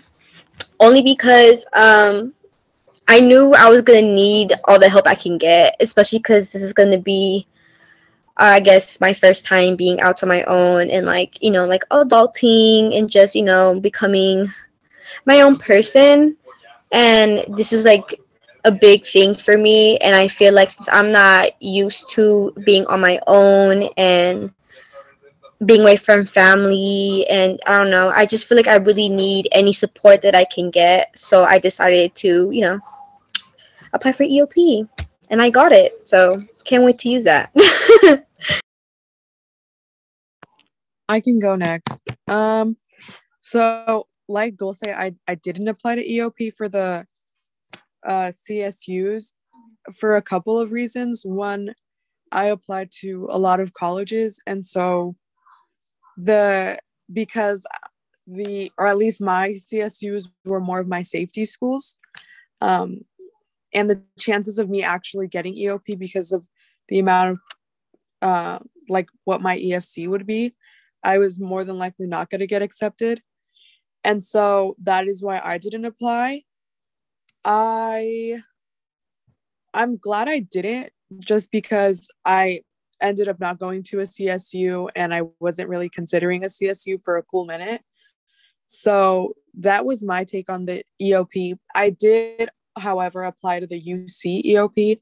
[0.79, 2.35] only because um,
[3.09, 6.63] I knew I was gonna need all the help I can get, especially because this
[6.63, 7.47] is gonna be
[8.39, 11.65] Uh, I guess my first time being out on my own and like, you know,
[11.65, 14.47] like adulting and just, you know, becoming
[15.25, 16.37] my own person.
[16.93, 18.21] And this is like
[18.65, 19.97] a big thing for me.
[19.99, 24.53] And I feel like since I'm not used to being on my own and
[25.65, 29.49] being away from family and I don't know, I just feel like I really need
[29.53, 31.19] any support that I can get.
[31.19, 32.81] So I decided to, you know,
[33.95, 34.87] apply for EOP
[35.31, 36.07] and I got it.
[36.09, 37.51] So can't wait to use that.
[41.09, 42.01] I can go next.
[42.29, 42.77] Um,
[43.41, 47.07] so like Dulce, I I didn't apply to EOP for the
[48.07, 49.33] uh, CSUs
[49.95, 51.23] for a couple of reasons.
[51.25, 51.75] One,
[52.33, 55.17] I applied to a lot of colleges, and so
[56.17, 56.79] the
[57.13, 57.67] because
[58.27, 61.97] the or at least my CSUs were more of my safety schools.
[62.61, 63.03] Um,
[63.75, 66.49] and the chances of me actually getting EOP because of
[66.89, 67.41] the amount of
[68.23, 70.55] uh, like what my EFC would be,
[71.07, 73.23] I was more than likely not going to get accepted.
[74.03, 76.43] And so that is why I didn't apply.
[77.45, 78.43] I
[79.73, 80.91] I'm glad I didn't
[81.21, 82.63] just because I
[83.01, 87.17] ended up not going to a CSU and I wasn't really considering a CSU for
[87.17, 87.83] a cool minute.
[88.67, 91.57] So that was my take on the EOP.
[91.75, 95.01] I did, however, apply to the UC EOP.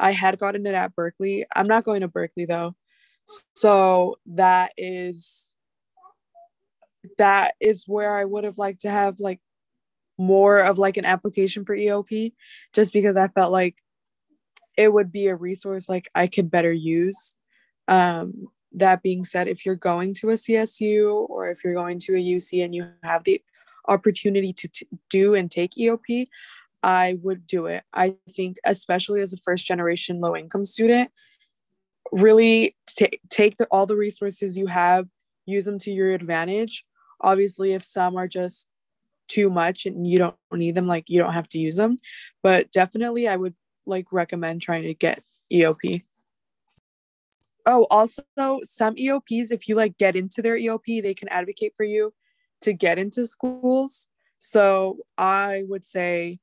[0.00, 1.46] I had gotten it at Berkeley.
[1.54, 2.74] I'm not going to Berkeley though.
[3.54, 5.54] So that is
[7.18, 9.40] that is where I would have liked to have like
[10.16, 12.32] more of like an application for EOP
[12.72, 13.82] just because I felt like
[14.76, 17.36] it would be a resource like I could better use.
[17.88, 22.14] Um, that being said, if you're going to a CSU or if you're going to
[22.14, 23.40] a UC and you have the
[23.86, 26.28] opportunity to t- do and take EOP,
[26.82, 27.84] I would do it.
[27.92, 31.10] I think, especially as a first generation low income student,
[32.14, 35.08] really t- take the, all the resources you have,
[35.46, 36.84] use them to your advantage.
[37.20, 38.68] Obviously, if some are just
[39.26, 41.96] too much and you don't need them, like you don't have to use them.
[42.42, 43.54] But definitely, I would
[43.86, 46.02] like recommend trying to get EOP.
[47.66, 48.22] Oh, also
[48.62, 52.12] some EOPs, if you like get into their EOP, they can advocate for you
[52.60, 54.08] to get into schools.
[54.38, 56.40] So I would say,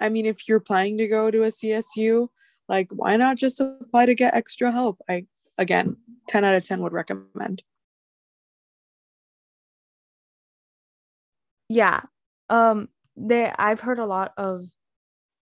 [0.00, 2.28] I mean, if you're planning to go to a CSU,
[2.68, 5.00] like why not just apply to get extra help?
[5.08, 5.26] I
[5.58, 5.96] again,
[6.28, 7.62] 10 out of 10 would recommend.
[11.68, 12.00] Yeah.
[12.48, 14.66] Um they I've heard a lot of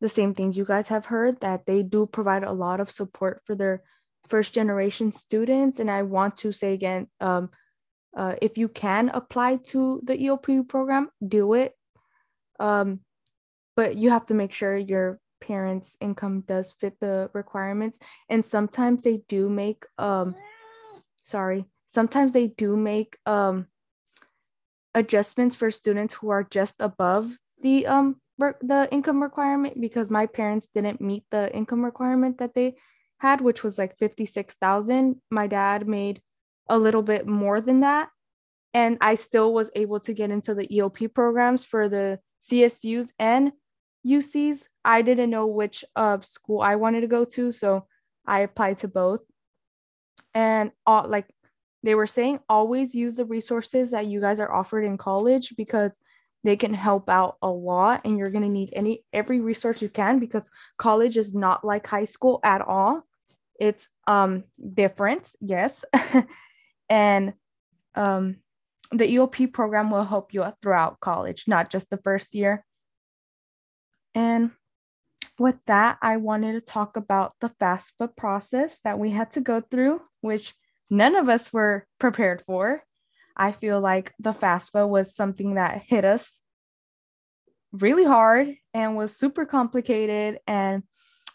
[0.01, 3.41] the same things you guys have heard that they do provide a lot of support
[3.45, 3.83] for their
[4.27, 7.49] first generation students and i want to say again um,
[8.17, 11.73] uh, if you can apply to the eop program do it
[12.59, 12.99] um,
[13.75, 19.01] but you have to make sure your parents income does fit the requirements and sometimes
[19.01, 20.35] they do make um
[21.21, 23.67] sorry sometimes they do make um
[24.93, 28.21] adjustments for students who are just above the um
[28.61, 32.75] the income requirement because my parents didn't meet the income requirement that they
[33.19, 35.21] had, which was like 56,000.
[35.29, 36.21] My dad made
[36.67, 38.09] a little bit more than that.
[38.73, 42.19] And I still was able to get into the EOP programs for the
[42.49, 43.51] CSUs and
[44.05, 44.65] UCs.
[44.83, 47.85] I didn't know which uh, school I wanted to go to, so
[48.25, 49.21] I applied to both.
[50.33, 51.27] And all, like
[51.83, 55.99] they were saying, always use the resources that you guys are offered in college because
[56.43, 59.89] they can help out a lot and you're going to need any every resource you
[59.89, 63.03] can because college is not like high school at all
[63.59, 64.43] it's um
[64.73, 65.85] different yes
[66.89, 67.33] and
[67.95, 68.37] um
[68.91, 72.65] the eop program will help you throughout college not just the first year
[74.15, 74.51] and
[75.39, 79.61] with that i wanted to talk about the fafsa process that we had to go
[79.61, 80.53] through which
[80.89, 82.83] none of us were prepared for
[83.35, 86.37] I feel like the FAFSA was something that hit us
[87.71, 90.39] really hard and was super complicated.
[90.47, 90.83] And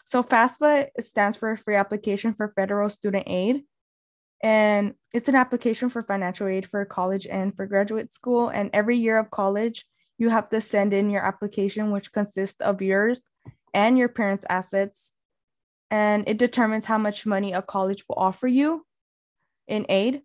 [0.05, 3.63] so FAFSA stands for Free Application for Federal Student Aid.
[4.41, 8.49] And it's an application for financial aid for college and for graduate school.
[8.49, 9.85] And every year of college,
[10.17, 13.21] you have to send in your application, which consists of yours
[13.73, 15.11] and your parents' assets.
[15.89, 18.85] And it determines how much money a college will offer you
[19.67, 20.21] in aid.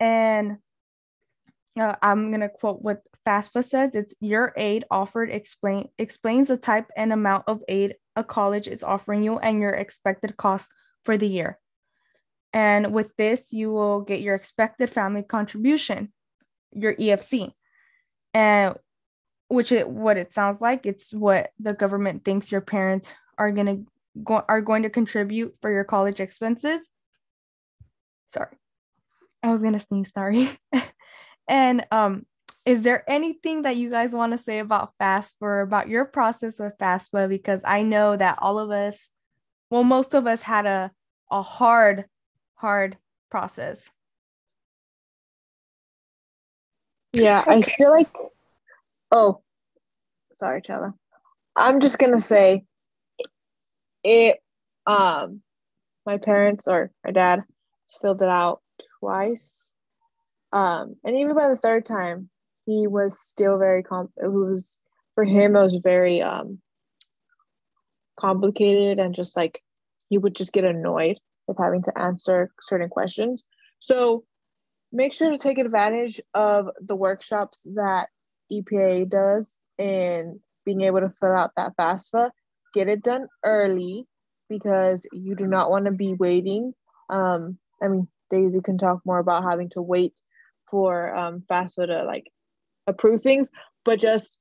[0.00, 0.58] And
[1.78, 3.94] uh, I'm going to quote what FAFSA says.
[3.94, 8.82] It's your aid offered explain explains the type and amount of aid a college is
[8.82, 10.68] offering you and your expected cost
[11.04, 11.58] for the year.
[12.52, 16.12] And with this, you will get your expected family contribution,
[16.72, 17.52] your EFC.
[18.38, 18.76] And
[19.48, 20.86] which is what it sounds like.
[20.86, 23.78] It's what the government thinks your parents are gonna
[24.22, 26.88] go are going to contribute for your college expenses.
[28.28, 28.56] Sorry.
[29.42, 30.50] I was gonna sneeze, sorry.
[31.50, 32.26] And um,
[32.66, 36.60] is there anything that you guys want to say about FAFSA or about your process
[36.60, 37.26] with FAFSA?
[37.26, 39.10] Because I know that all of us,
[39.70, 40.92] well, most of us had a
[41.30, 42.04] a hard,
[42.54, 42.98] hard
[43.30, 43.90] process.
[47.18, 48.10] Yeah, I feel like.
[49.12, 49.42] Oh,
[50.34, 50.94] sorry, Chella.
[51.56, 52.64] I'm just gonna say,
[54.04, 54.38] it.
[54.86, 55.42] Um,
[56.06, 57.44] my parents or my dad
[58.00, 58.62] filled it out
[59.00, 59.70] twice
[60.52, 62.30] Um, and even by the third time,
[62.66, 64.12] he was still very comp.
[64.16, 64.78] It was
[65.14, 65.56] for him.
[65.56, 66.60] It was very um
[68.18, 69.62] complicated and just like
[70.10, 73.44] he would just get annoyed with having to answer certain questions.
[73.80, 74.24] So
[74.92, 78.08] make sure to take advantage of the workshops that
[78.50, 82.30] EPA does in being able to fill out that FAFSA.
[82.74, 84.06] Get it done early
[84.48, 86.74] because you do not want to be waiting.
[87.08, 90.20] Um, I mean, Daisy can talk more about having to wait
[90.70, 92.30] for um, FAFSA to like
[92.86, 93.50] approve things,
[93.84, 94.38] but just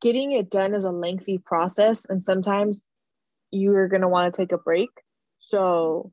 [0.00, 2.82] getting it done is a lengthy process, and sometimes
[3.50, 4.90] you're gonna want to take a break.
[5.40, 6.12] So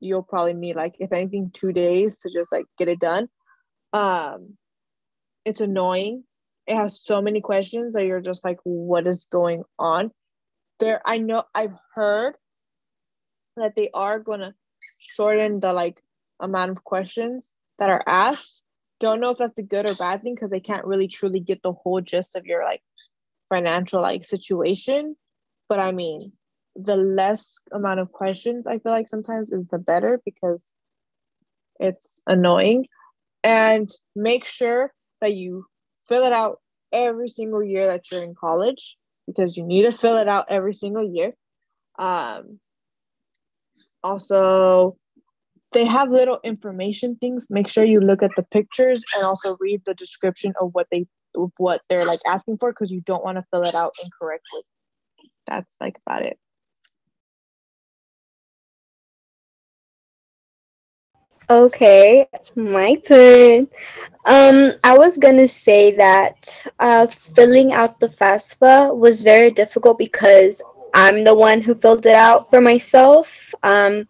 [0.00, 3.28] you'll probably need like if anything two days to just like get it done.
[3.92, 4.56] Um,
[5.44, 6.24] it's annoying.
[6.66, 10.10] It has so many questions that you're just like, what is going on?
[10.78, 12.34] There, I know I've heard
[13.56, 14.54] that they are gonna
[14.98, 16.02] shorten the like
[16.40, 18.64] amount of questions that are asked.
[19.00, 21.62] Don't know if that's a good or bad thing because they can't really truly get
[21.62, 22.82] the whole gist of your like
[23.48, 25.16] financial like situation.
[25.68, 26.20] But I mean,
[26.76, 30.74] the less amount of questions I feel like sometimes is the better because
[31.78, 32.86] it's annoying.
[33.42, 35.66] And make sure that you
[36.08, 36.58] fill it out
[36.92, 38.96] every single year that you're in college
[39.26, 41.32] because you need to fill it out every single year.
[41.98, 42.60] Um,
[44.02, 44.96] also,
[45.72, 47.46] they have little information things.
[47.48, 51.06] Make sure you look at the pictures and also read the description of what they
[51.36, 54.62] of what they're like asking for because you don't want to fill it out incorrectly.
[55.46, 56.38] That's like about it.
[61.50, 63.66] Okay, my turn.
[64.24, 70.62] Um, I was gonna say that uh, filling out the FAFSA was very difficult because
[70.94, 73.52] I'm the one who filled it out for myself.
[73.64, 74.06] Um,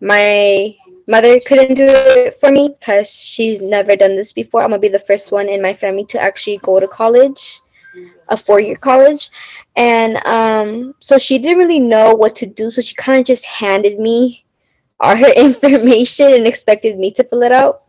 [0.00, 0.74] my
[1.06, 4.62] mother couldn't do it for me because she's never done this before.
[4.62, 7.60] I'm gonna be the first one in my family to actually go to college,
[8.30, 9.28] a four year college.
[9.76, 12.70] And um, so she didn't really know what to do.
[12.70, 14.45] So she kind of just handed me
[15.00, 17.82] her information and expected me to fill it out.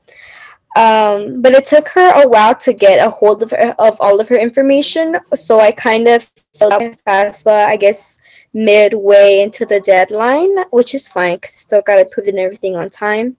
[0.75, 4.19] Um, but it took her a while to get a hold of her, of all
[4.19, 5.17] of her information.
[5.33, 8.19] So I kind of filled out FAFSA, I guess,
[8.53, 13.37] midway into the deadline, which is fine because still got put in everything on time.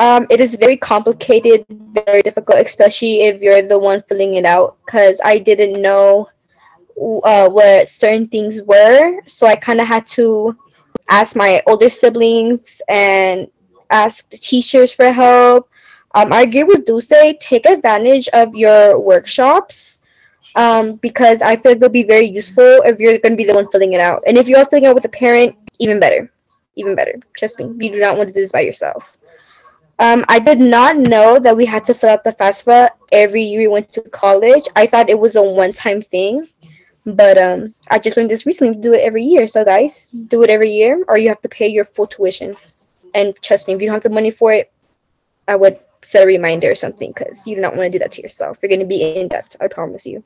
[0.00, 4.78] Um, it is very complicated, very difficult, especially if you're the one filling it out.
[4.84, 6.28] Because I didn't know
[7.24, 10.56] uh, what certain things were, so I kind of had to
[11.08, 13.48] ask my older siblings and
[13.90, 15.68] ask the teachers for help.
[16.14, 17.12] Um, I agree with Dulce.
[17.40, 20.00] Take advantage of your workshops
[20.54, 23.70] um, because I feel they'll be very useful if you're going to be the one
[23.70, 24.22] filling it out.
[24.26, 26.32] And if you are filling out with a parent, even better.
[26.76, 27.14] Even better.
[27.36, 27.66] Trust me.
[27.78, 29.18] You do not want to do this by yourself.
[30.00, 33.62] Um, I did not know that we had to fill out the FAFSA every year
[33.62, 34.62] we went to college.
[34.76, 36.48] I thought it was a one time thing.
[37.06, 39.46] But um, I just learned this recently do it every year.
[39.46, 42.54] So guys, do it every year, or you have to pay your full tuition.
[43.14, 44.72] And trust me, if you don't have the money for it,
[45.46, 48.12] I would set a reminder or something because you do not want to do that
[48.12, 48.58] to yourself.
[48.62, 49.56] You're going to be in debt.
[49.60, 50.22] I promise you.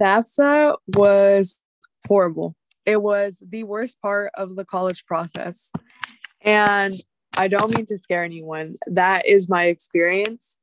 [0.00, 1.58] FAFSA was
[2.06, 2.54] horrible.
[2.84, 5.72] It was the worst part of the college process.
[6.40, 6.94] And
[7.36, 8.76] I don't mean to scare anyone.
[8.86, 10.58] That is my experience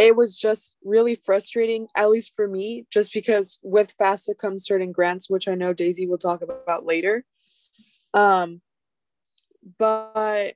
[0.00, 4.92] it was just really frustrating, at least for me, just because with FAFSA comes certain
[4.92, 7.26] grants, which I know Daisy will talk about later.
[8.14, 8.62] Um,
[9.78, 10.54] but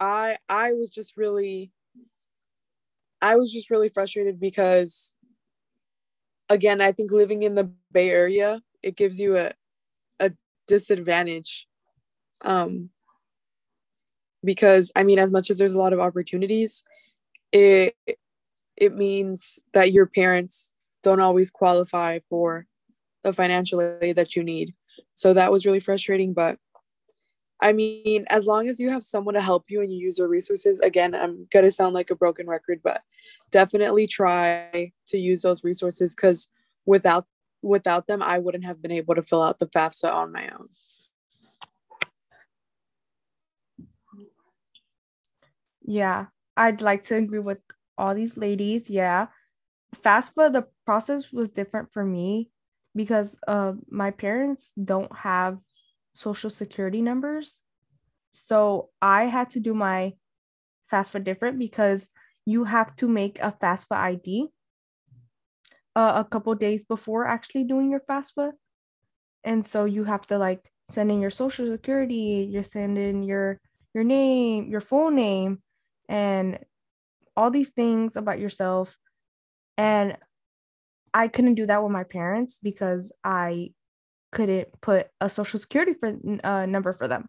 [0.00, 1.70] I I was just really
[3.22, 5.14] I was just really frustrated because
[6.48, 9.52] again, I think living in the Bay Area, it gives you a
[10.18, 10.32] a
[10.66, 11.68] disadvantage.
[12.44, 12.90] Um
[14.44, 16.82] because I mean as much as there's a lot of opportunities,
[17.52, 17.94] it
[18.76, 20.72] it means that your parents
[21.02, 22.66] don't always qualify for
[23.22, 24.74] the financial aid that you need.
[25.14, 26.58] So that was really frustrating, but
[27.60, 30.26] I mean, as long as you have someone to help you and you use your
[30.26, 33.02] resources, again, I'm going to sound like a broken record, but
[33.52, 36.48] definitely try to use those resources cuz
[36.86, 37.26] without
[37.62, 40.68] without them, I wouldn't have been able to fill out the FAFSA on my own.
[45.84, 46.26] Yeah,
[46.56, 47.58] I'd like to agree with
[47.96, 48.90] all these ladies.
[48.90, 49.28] Yeah.
[49.96, 52.50] FAFSA, the process was different for me
[52.94, 55.58] because uh, my parents don't have
[56.14, 57.60] social security numbers.
[58.32, 60.14] So I had to do my
[60.90, 62.10] FAFSA different because
[62.46, 64.48] you have to make a FAFSA ID
[65.94, 68.52] uh, a couple days before actually doing your FAFSA.
[69.44, 73.60] And so you have to like send in your social security, you send in your
[73.94, 75.62] your name, your full name,
[76.08, 76.58] and
[77.36, 78.96] all these things about yourself.
[79.78, 80.16] And
[81.14, 83.72] I couldn't do that with my parents because I
[84.32, 87.28] couldn't put a social security for, uh, number for them.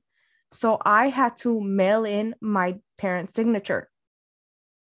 [0.52, 3.90] So I had to mail in my parents' signature.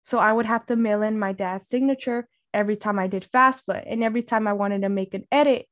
[0.03, 3.84] So I would have to mail in my dad's signature every time I did FAFSA
[3.86, 5.67] and every time I wanted to make an edit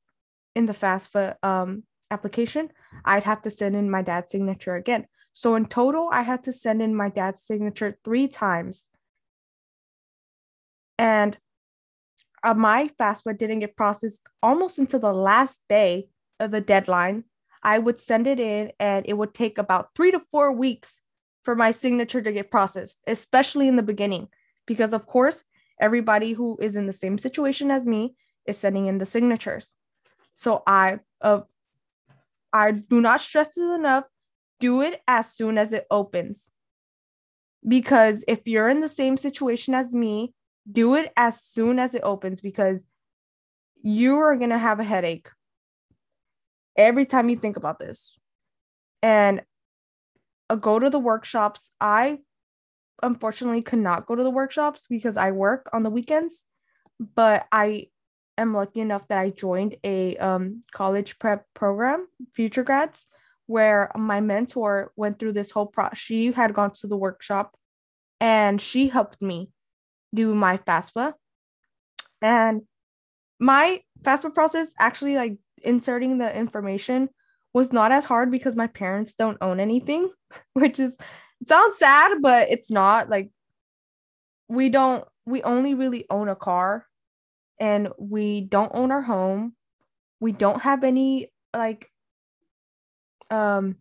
[0.55, 2.69] in the FAFSA um, application,
[3.03, 5.05] I'd have to send in my dad's signature again.
[5.33, 8.83] So in total, I had to send in my dad's signature three times.
[10.97, 11.37] And
[12.43, 16.09] uh, my FAFSA didn't get processed almost until the last day
[16.39, 17.23] of the deadline.
[17.61, 21.01] I would send it in, and it would take about three to four weeks
[21.43, 24.29] for my signature to get processed, especially in the beginning,
[24.65, 25.43] because of course,
[25.79, 28.15] everybody who is in the same situation as me
[28.45, 29.73] is sending in the signatures.
[30.35, 31.41] So I, uh,
[32.53, 34.05] I do not stress this enough.
[34.59, 36.51] Do it as soon as it opens,
[37.67, 40.33] because if you're in the same situation as me,
[40.69, 42.85] do it as soon as it opens because
[43.81, 45.29] you are going to have a headache
[46.75, 48.17] every time you think about this.
[49.01, 49.41] And
[50.49, 51.71] uh, go to the workshops.
[51.79, 52.19] I
[53.01, 56.43] unfortunately could not go to the workshops because I work on the weekends,
[56.99, 57.87] but I
[58.37, 63.05] am lucky enough that I joined a um, college prep program, Future Grads,
[63.49, 65.97] where my mentor went through this whole process.
[65.97, 67.55] She had gone to the workshop
[68.19, 69.49] and she helped me
[70.13, 71.13] do my FAFSA.
[72.21, 72.61] And
[73.39, 77.09] my FAFSA process actually like inserting the information
[77.51, 80.11] was not as hard because my parents don't own anything,
[80.53, 80.95] which is
[81.47, 83.31] sounds sad, but it's not like
[84.47, 86.85] we don't we only really own a car
[87.59, 89.55] and we don't own our home.
[90.19, 91.89] We don't have any like
[93.29, 93.75] um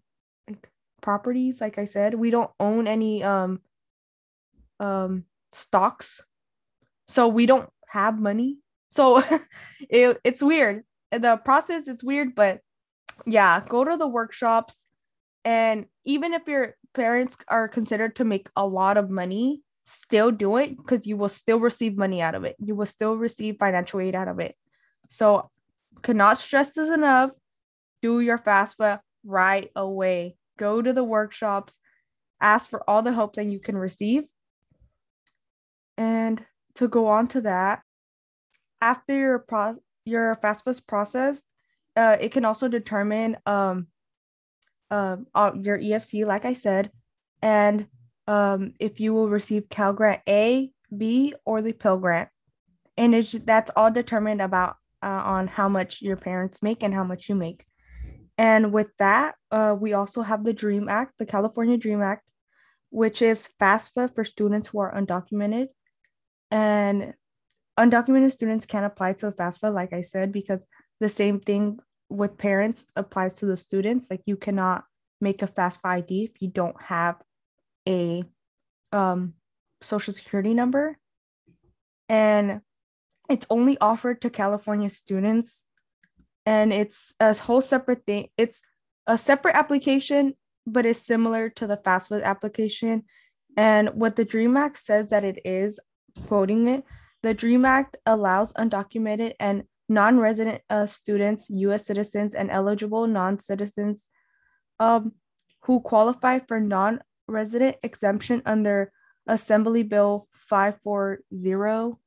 [0.48, 0.70] like
[1.00, 2.14] properties like I said.
[2.14, 3.60] We don't own any um
[4.80, 6.22] um stocks.
[7.06, 8.58] So we don't have money.
[8.90, 9.22] So
[9.80, 10.84] it, it's weird.
[11.10, 12.60] The process is weird, but
[13.26, 14.74] yeah, go to the workshops.
[15.44, 20.56] And even if your parents are considered to make a lot of money, still do
[20.56, 22.56] it because you will still receive money out of it.
[22.58, 24.54] You will still receive financial aid out of it.
[25.08, 25.50] So,
[26.02, 27.30] cannot stress this enough.
[28.02, 30.36] Do your FAFSA right away.
[30.58, 31.76] Go to the workshops,
[32.40, 34.24] ask for all the help that you can receive,
[35.96, 36.44] and
[36.76, 37.82] to go on to that,
[38.80, 41.42] after your pro- your FAFSA process,
[41.96, 43.88] uh, it can also determine um,
[44.90, 45.16] uh,
[45.54, 46.90] your EFC, like I said,
[47.42, 47.86] and
[48.26, 52.28] um, if you will receive Cal Grant A, B, or the Pell Grant,
[52.96, 57.04] and it's that's all determined about uh, on how much your parents make and how
[57.04, 57.64] much you make.
[58.38, 62.24] And with that, uh, we also have the DREAM Act, the California DREAM Act,
[62.90, 65.68] which is FAFSA for students who are undocumented
[66.50, 67.14] and
[67.78, 70.64] undocumented students can apply to FAFSA, like I said, because
[71.00, 71.78] the same thing
[72.08, 74.08] with parents applies to the students.
[74.10, 74.84] Like you cannot
[75.20, 77.16] make a FAFSA ID if you don't have
[77.86, 78.24] a
[78.92, 79.34] um,
[79.82, 80.98] social security number.
[82.08, 82.62] And
[83.28, 85.64] it's only offered to California students.
[86.48, 88.28] And it's a whole separate thing.
[88.38, 88.62] It's
[89.06, 90.32] a separate application,
[90.66, 93.04] but it's similar to the FAFSA application.
[93.58, 95.78] And what the DREAM Act says that it is,
[96.26, 96.84] quoting it,
[97.22, 103.38] the DREAM Act allows undocumented and non resident uh, students, US citizens, and eligible non
[103.38, 104.06] citizens
[104.80, 105.12] um,
[105.64, 108.90] who qualify for non resident exemption under
[109.26, 111.98] Assembly Bill 540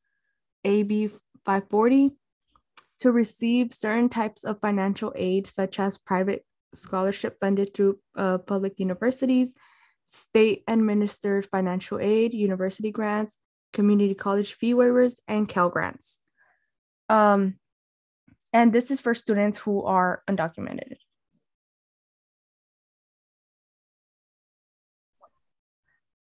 [0.66, 1.08] AB
[1.46, 2.16] 540
[3.02, 8.80] to receive certain types of financial aid, such as private scholarship funded through uh, public
[8.80, 9.56] universities,
[10.06, 13.38] state administered financial aid, university grants,
[13.74, 16.20] community college fee waivers, and Cal Grants.
[17.10, 17.56] Um,
[18.54, 20.98] and this is for students who are undocumented.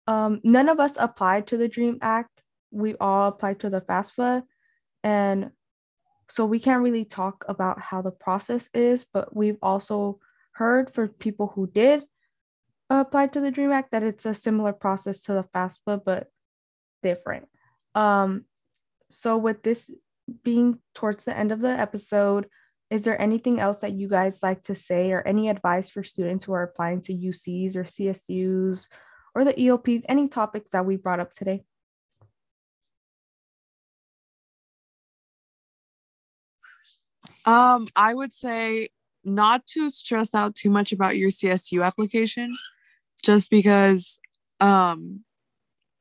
[0.07, 2.41] Um, none of us applied to the DREAM Act.
[2.71, 4.43] We all applied to the FAFSA.
[5.03, 5.51] And
[6.31, 10.19] so we can't really talk about how the process is, but we've also
[10.53, 12.05] heard for people who did
[12.89, 16.27] apply to the DREAM Act that it's a similar process to the FAFSA, but
[17.03, 17.49] different.
[17.95, 18.45] Um,
[19.09, 19.91] so with this
[20.41, 22.47] being towards the end of the episode,
[22.89, 26.45] is there anything else that you guys like to say or any advice for students
[26.45, 28.87] who are applying to UCs or CSUs
[29.35, 31.65] or the EOPs, any topics that we brought up today?
[37.45, 38.89] Um, I would say
[39.23, 42.57] not to stress out too much about your CSU application,
[43.23, 44.19] just because
[44.59, 45.23] um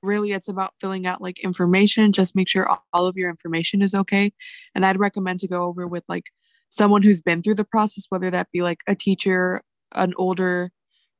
[0.02, 3.94] really it's about filling out like information just make sure all of your information is
[3.94, 4.32] okay.
[4.74, 6.26] And i'd recommend to go over with like
[6.70, 9.62] someone who's been through the process whether that be like a teacher
[9.94, 10.72] an older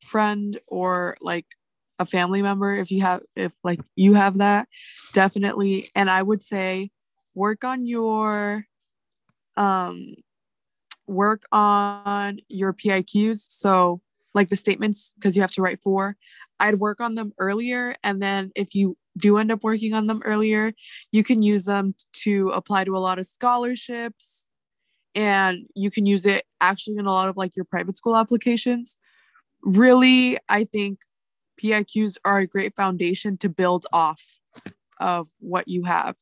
[0.05, 1.47] friend or like
[1.99, 4.69] a family member if you have if like you have that
[5.15, 5.91] definitely.
[5.95, 6.91] And i would say
[7.35, 8.67] work on your
[9.61, 10.15] um
[11.07, 14.01] work on your piqs so
[14.35, 16.17] like the statements because you have to write four
[16.61, 17.95] i'd work on them earlier.
[18.03, 20.73] And then if you do end up working on them earlier
[21.11, 21.95] you can use them
[22.25, 24.47] to apply to a lot of scholarships.
[25.15, 28.97] And you can use it actually in a lot of like your private school applications.
[29.63, 31.01] Really i think
[31.59, 34.39] piqs are a great foundation to build off
[34.99, 36.17] of what you have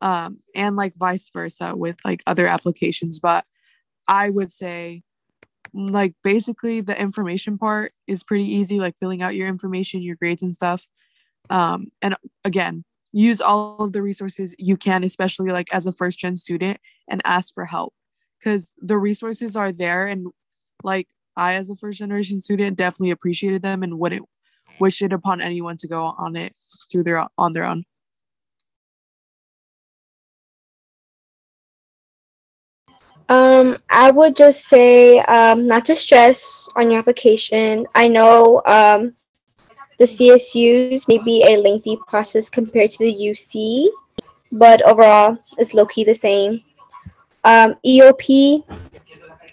[0.00, 3.20] um, and like vice versa with like other applications.
[3.20, 3.44] But
[4.08, 5.02] i would say
[5.74, 10.42] like basically the information part is pretty easy like filling out your information your grades
[10.42, 10.86] and stuff.
[11.50, 16.18] Um, and again use all of the resources you can especially like as a first
[16.18, 16.78] gen student
[17.08, 17.94] and ask for help.
[18.38, 20.28] Because the resources are there and
[20.84, 24.24] like i as a first generation student definitely appreciated them and wouldn't
[24.78, 26.54] wish it upon anyone to go on it
[26.90, 27.84] through their on their own
[33.28, 37.86] Um, I would just say um, not to stress on your application.
[37.94, 39.14] I know um,
[39.98, 43.88] the CSUs may be a lengthy process compared to the UC,
[44.52, 46.62] but overall, it's low key the same.
[47.44, 48.64] Um, EOP,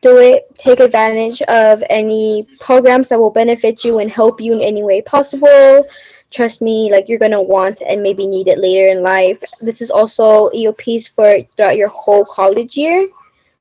[0.02, 0.58] do it.
[0.58, 5.02] Take advantage of any programs that will benefit you and help you in any way
[5.02, 5.86] possible.
[6.32, 9.42] Trust me, like you're gonna want and maybe need it later in life.
[9.62, 13.08] This is also EOPs for throughout your whole college year.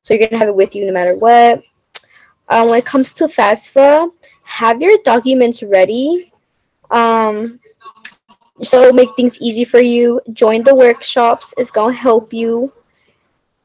[0.05, 1.63] So you're gonna have it with you no matter what.
[2.49, 4.11] Um, when it comes to FAFSA,
[4.43, 6.31] have your documents ready.
[6.91, 7.59] Um,
[8.63, 10.21] so make things easy for you.
[10.33, 11.55] Join the workshops.
[11.57, 12.71] It's gonna help you.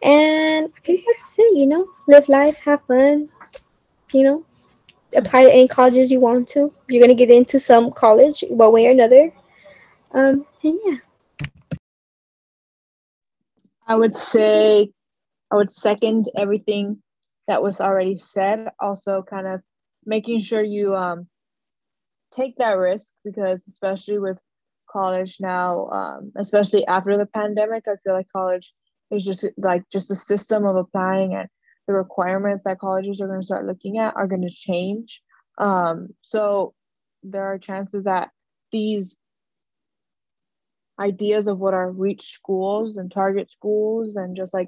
[0.01, 1.57] And I that's it.
[1.57, 3.27] You know, live life, have fun.
[4.13, 4.45] You know,
[5.13, 6.71] apply to any colleges you want to.
[6.87, 9.33] You're gonna get into some college one way or another.
[10.13, 10.97] Um, and yeah.
[13.87, 14.91] I would say
[15.51, 17.01] I would second everything
[17.47, 18.67] that was already said.
[18.79, 19.61] Also, kind of
[20.05, 21.27] making sure you um,
[22.31, 24.39] take that risk because, especially with
[24.89, 28.73] college now, um, especially after the pandemic, I feel like college
[29.11, 31.49] is just like just a system of applying and
[31.87, 35.23] the requirements that colleges are going to start looking at are going to change.
[35.57, 36.73] Um, so
[37.23, 38.29] there are chances that
[38.71, 39.17] these
[40.99, 44.67] ideas of what are reach schools and target schools and just like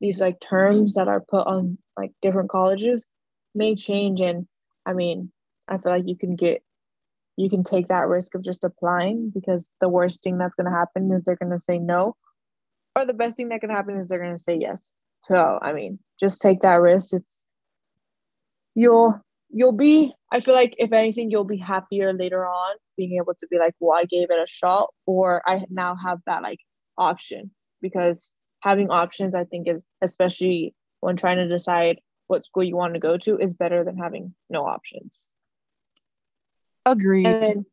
[0.00, 3.06] these like terms that are put on like different colleges
[3.54, 4.46] may change and
[4.84, 5.30] i mean
[5.68, 6.62] i feel like you can get
[7.36, 10.76] you can take that risk of just applying because the worst thing that's going to
[10.76, 12.14] happen is they're going to say no
[12.94, 14.92] or the best thing that can happen is they're going to say yes.
[15.28, 17.12] So i mean just take that risk.
[17.12, 17.44] It's
[18.74, 19.20] you'll
[19.50, 23.46] you'll be i feel like if anything you'll be happier later on being able to
[23.48, 26.58] be like well i gave it a shot or i now have that like
[26.98, 28.32] option because
[28.66, 33.00] having options i think is especially when trying to decide what school you want to
[33.00, 35.30] go to is better than having no options.
[36.84, 37.26] Agreed.
[37.26, 37.66] And then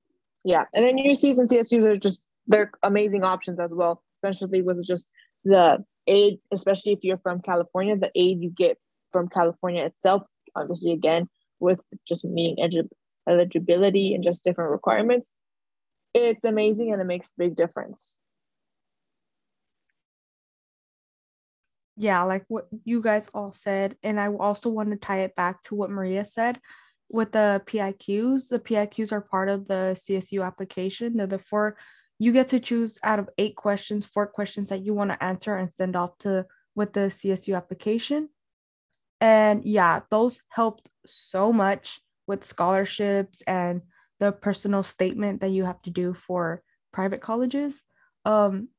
[0.43, 4.85] yeah and then UCs and csus are just they're amazing options as well especially with
[4.85, 5.05] just
[5.45, 8.77] the aid especially if you're from california the aid you get
[9.09, 10.23] from california itself
[10.55, 11.29] obviously again
[11.61, 12.57] with just meeting
[13.29, 15.31] eligibility and just different requirements
[16.13, 18.17] it's amazing and it makes a big difference
[21.95, 23.95] yeah, like what you guys all said.
[24.03, 26.59] And I also want to tie it back to what Maria said
[27.09, 28.49] with the PIQs.
[28.49, 31.17] The PIQs are part of the CSU application.
[31.17, 31.77] They're the four,
[32.19, 35.55] you get to choose out of eight questions, four questions that you want to answer
[35.55, 38.29] and send off to with the CSU application.
[39.21, 43.81] And yeah, those helped so much with scholarships and
[44.19, 47.83] the personal statement that you have to do for private colleges.
[48.25, 48.69] Um,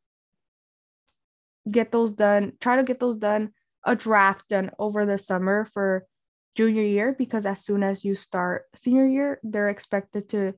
[1.70, 3.52] get those done, try to get those done,
[3.84, 6.06] a draft done over the summer for
[6.54, 10.54] junior year because as soon as you start senior year, they're expected to,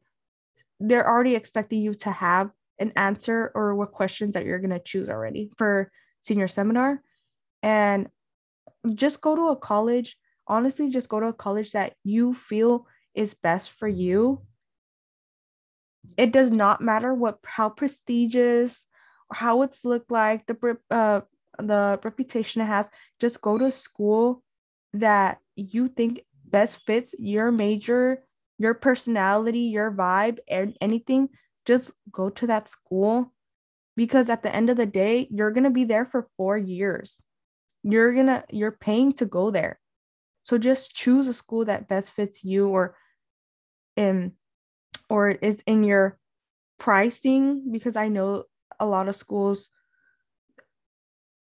[0.80, 4.78] they're already expecting you to have an answer or what questions that you're going to
[4.78, 5.90] choose already for
[6.20, 7.02] senior seminar.
[7.62, 8.08] And
[8.94, 13.34] just go to a college, honestly, just go to a college that you feel is
[13.34, 14.42] best for you.
[16.16, 18.84] It does not matter what how prestigious
[19.32, 21.20] how it's looked like, the uh
[21.58, 22.88] the reputation it has.
[23.20, 24.42] Just go to school
[24.92, 28.24] that you think best fits your major,
[28.58, 31.28] your personality, your vibe, and anything,
[31.64, 33.32] just go to that school
[33.96, 37.22] because at the end of the day, you're to be there for 4 years.
[37.82, 39.80] You're to you're paying to go there.
[40.44, 42.96] So just choose a school that best fits you or
[43.96, 44.32] in
[45.08, 46.18] or is in your
[46.78, 48.44] pricing because I know
[48.80, 49.68] a lot of schools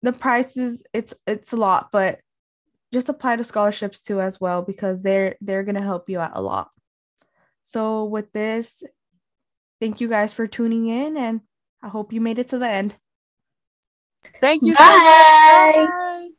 [0.01, 2.19] the prices it's it's a lot but
[2.93, 6.31] just apply to scholarships too as well because they're they're going to help you out
[6.36, 6.69] a lot.
[7.65, 8.84] So with this
[9.81, 11.41] thank you guys for tuning in and
[11.81, 12.95] I hope you made it to the end.
[14.39, 14.75] Thank you.
[14.75, 15.73] Bye.
[15.75, 16.29] So Bye.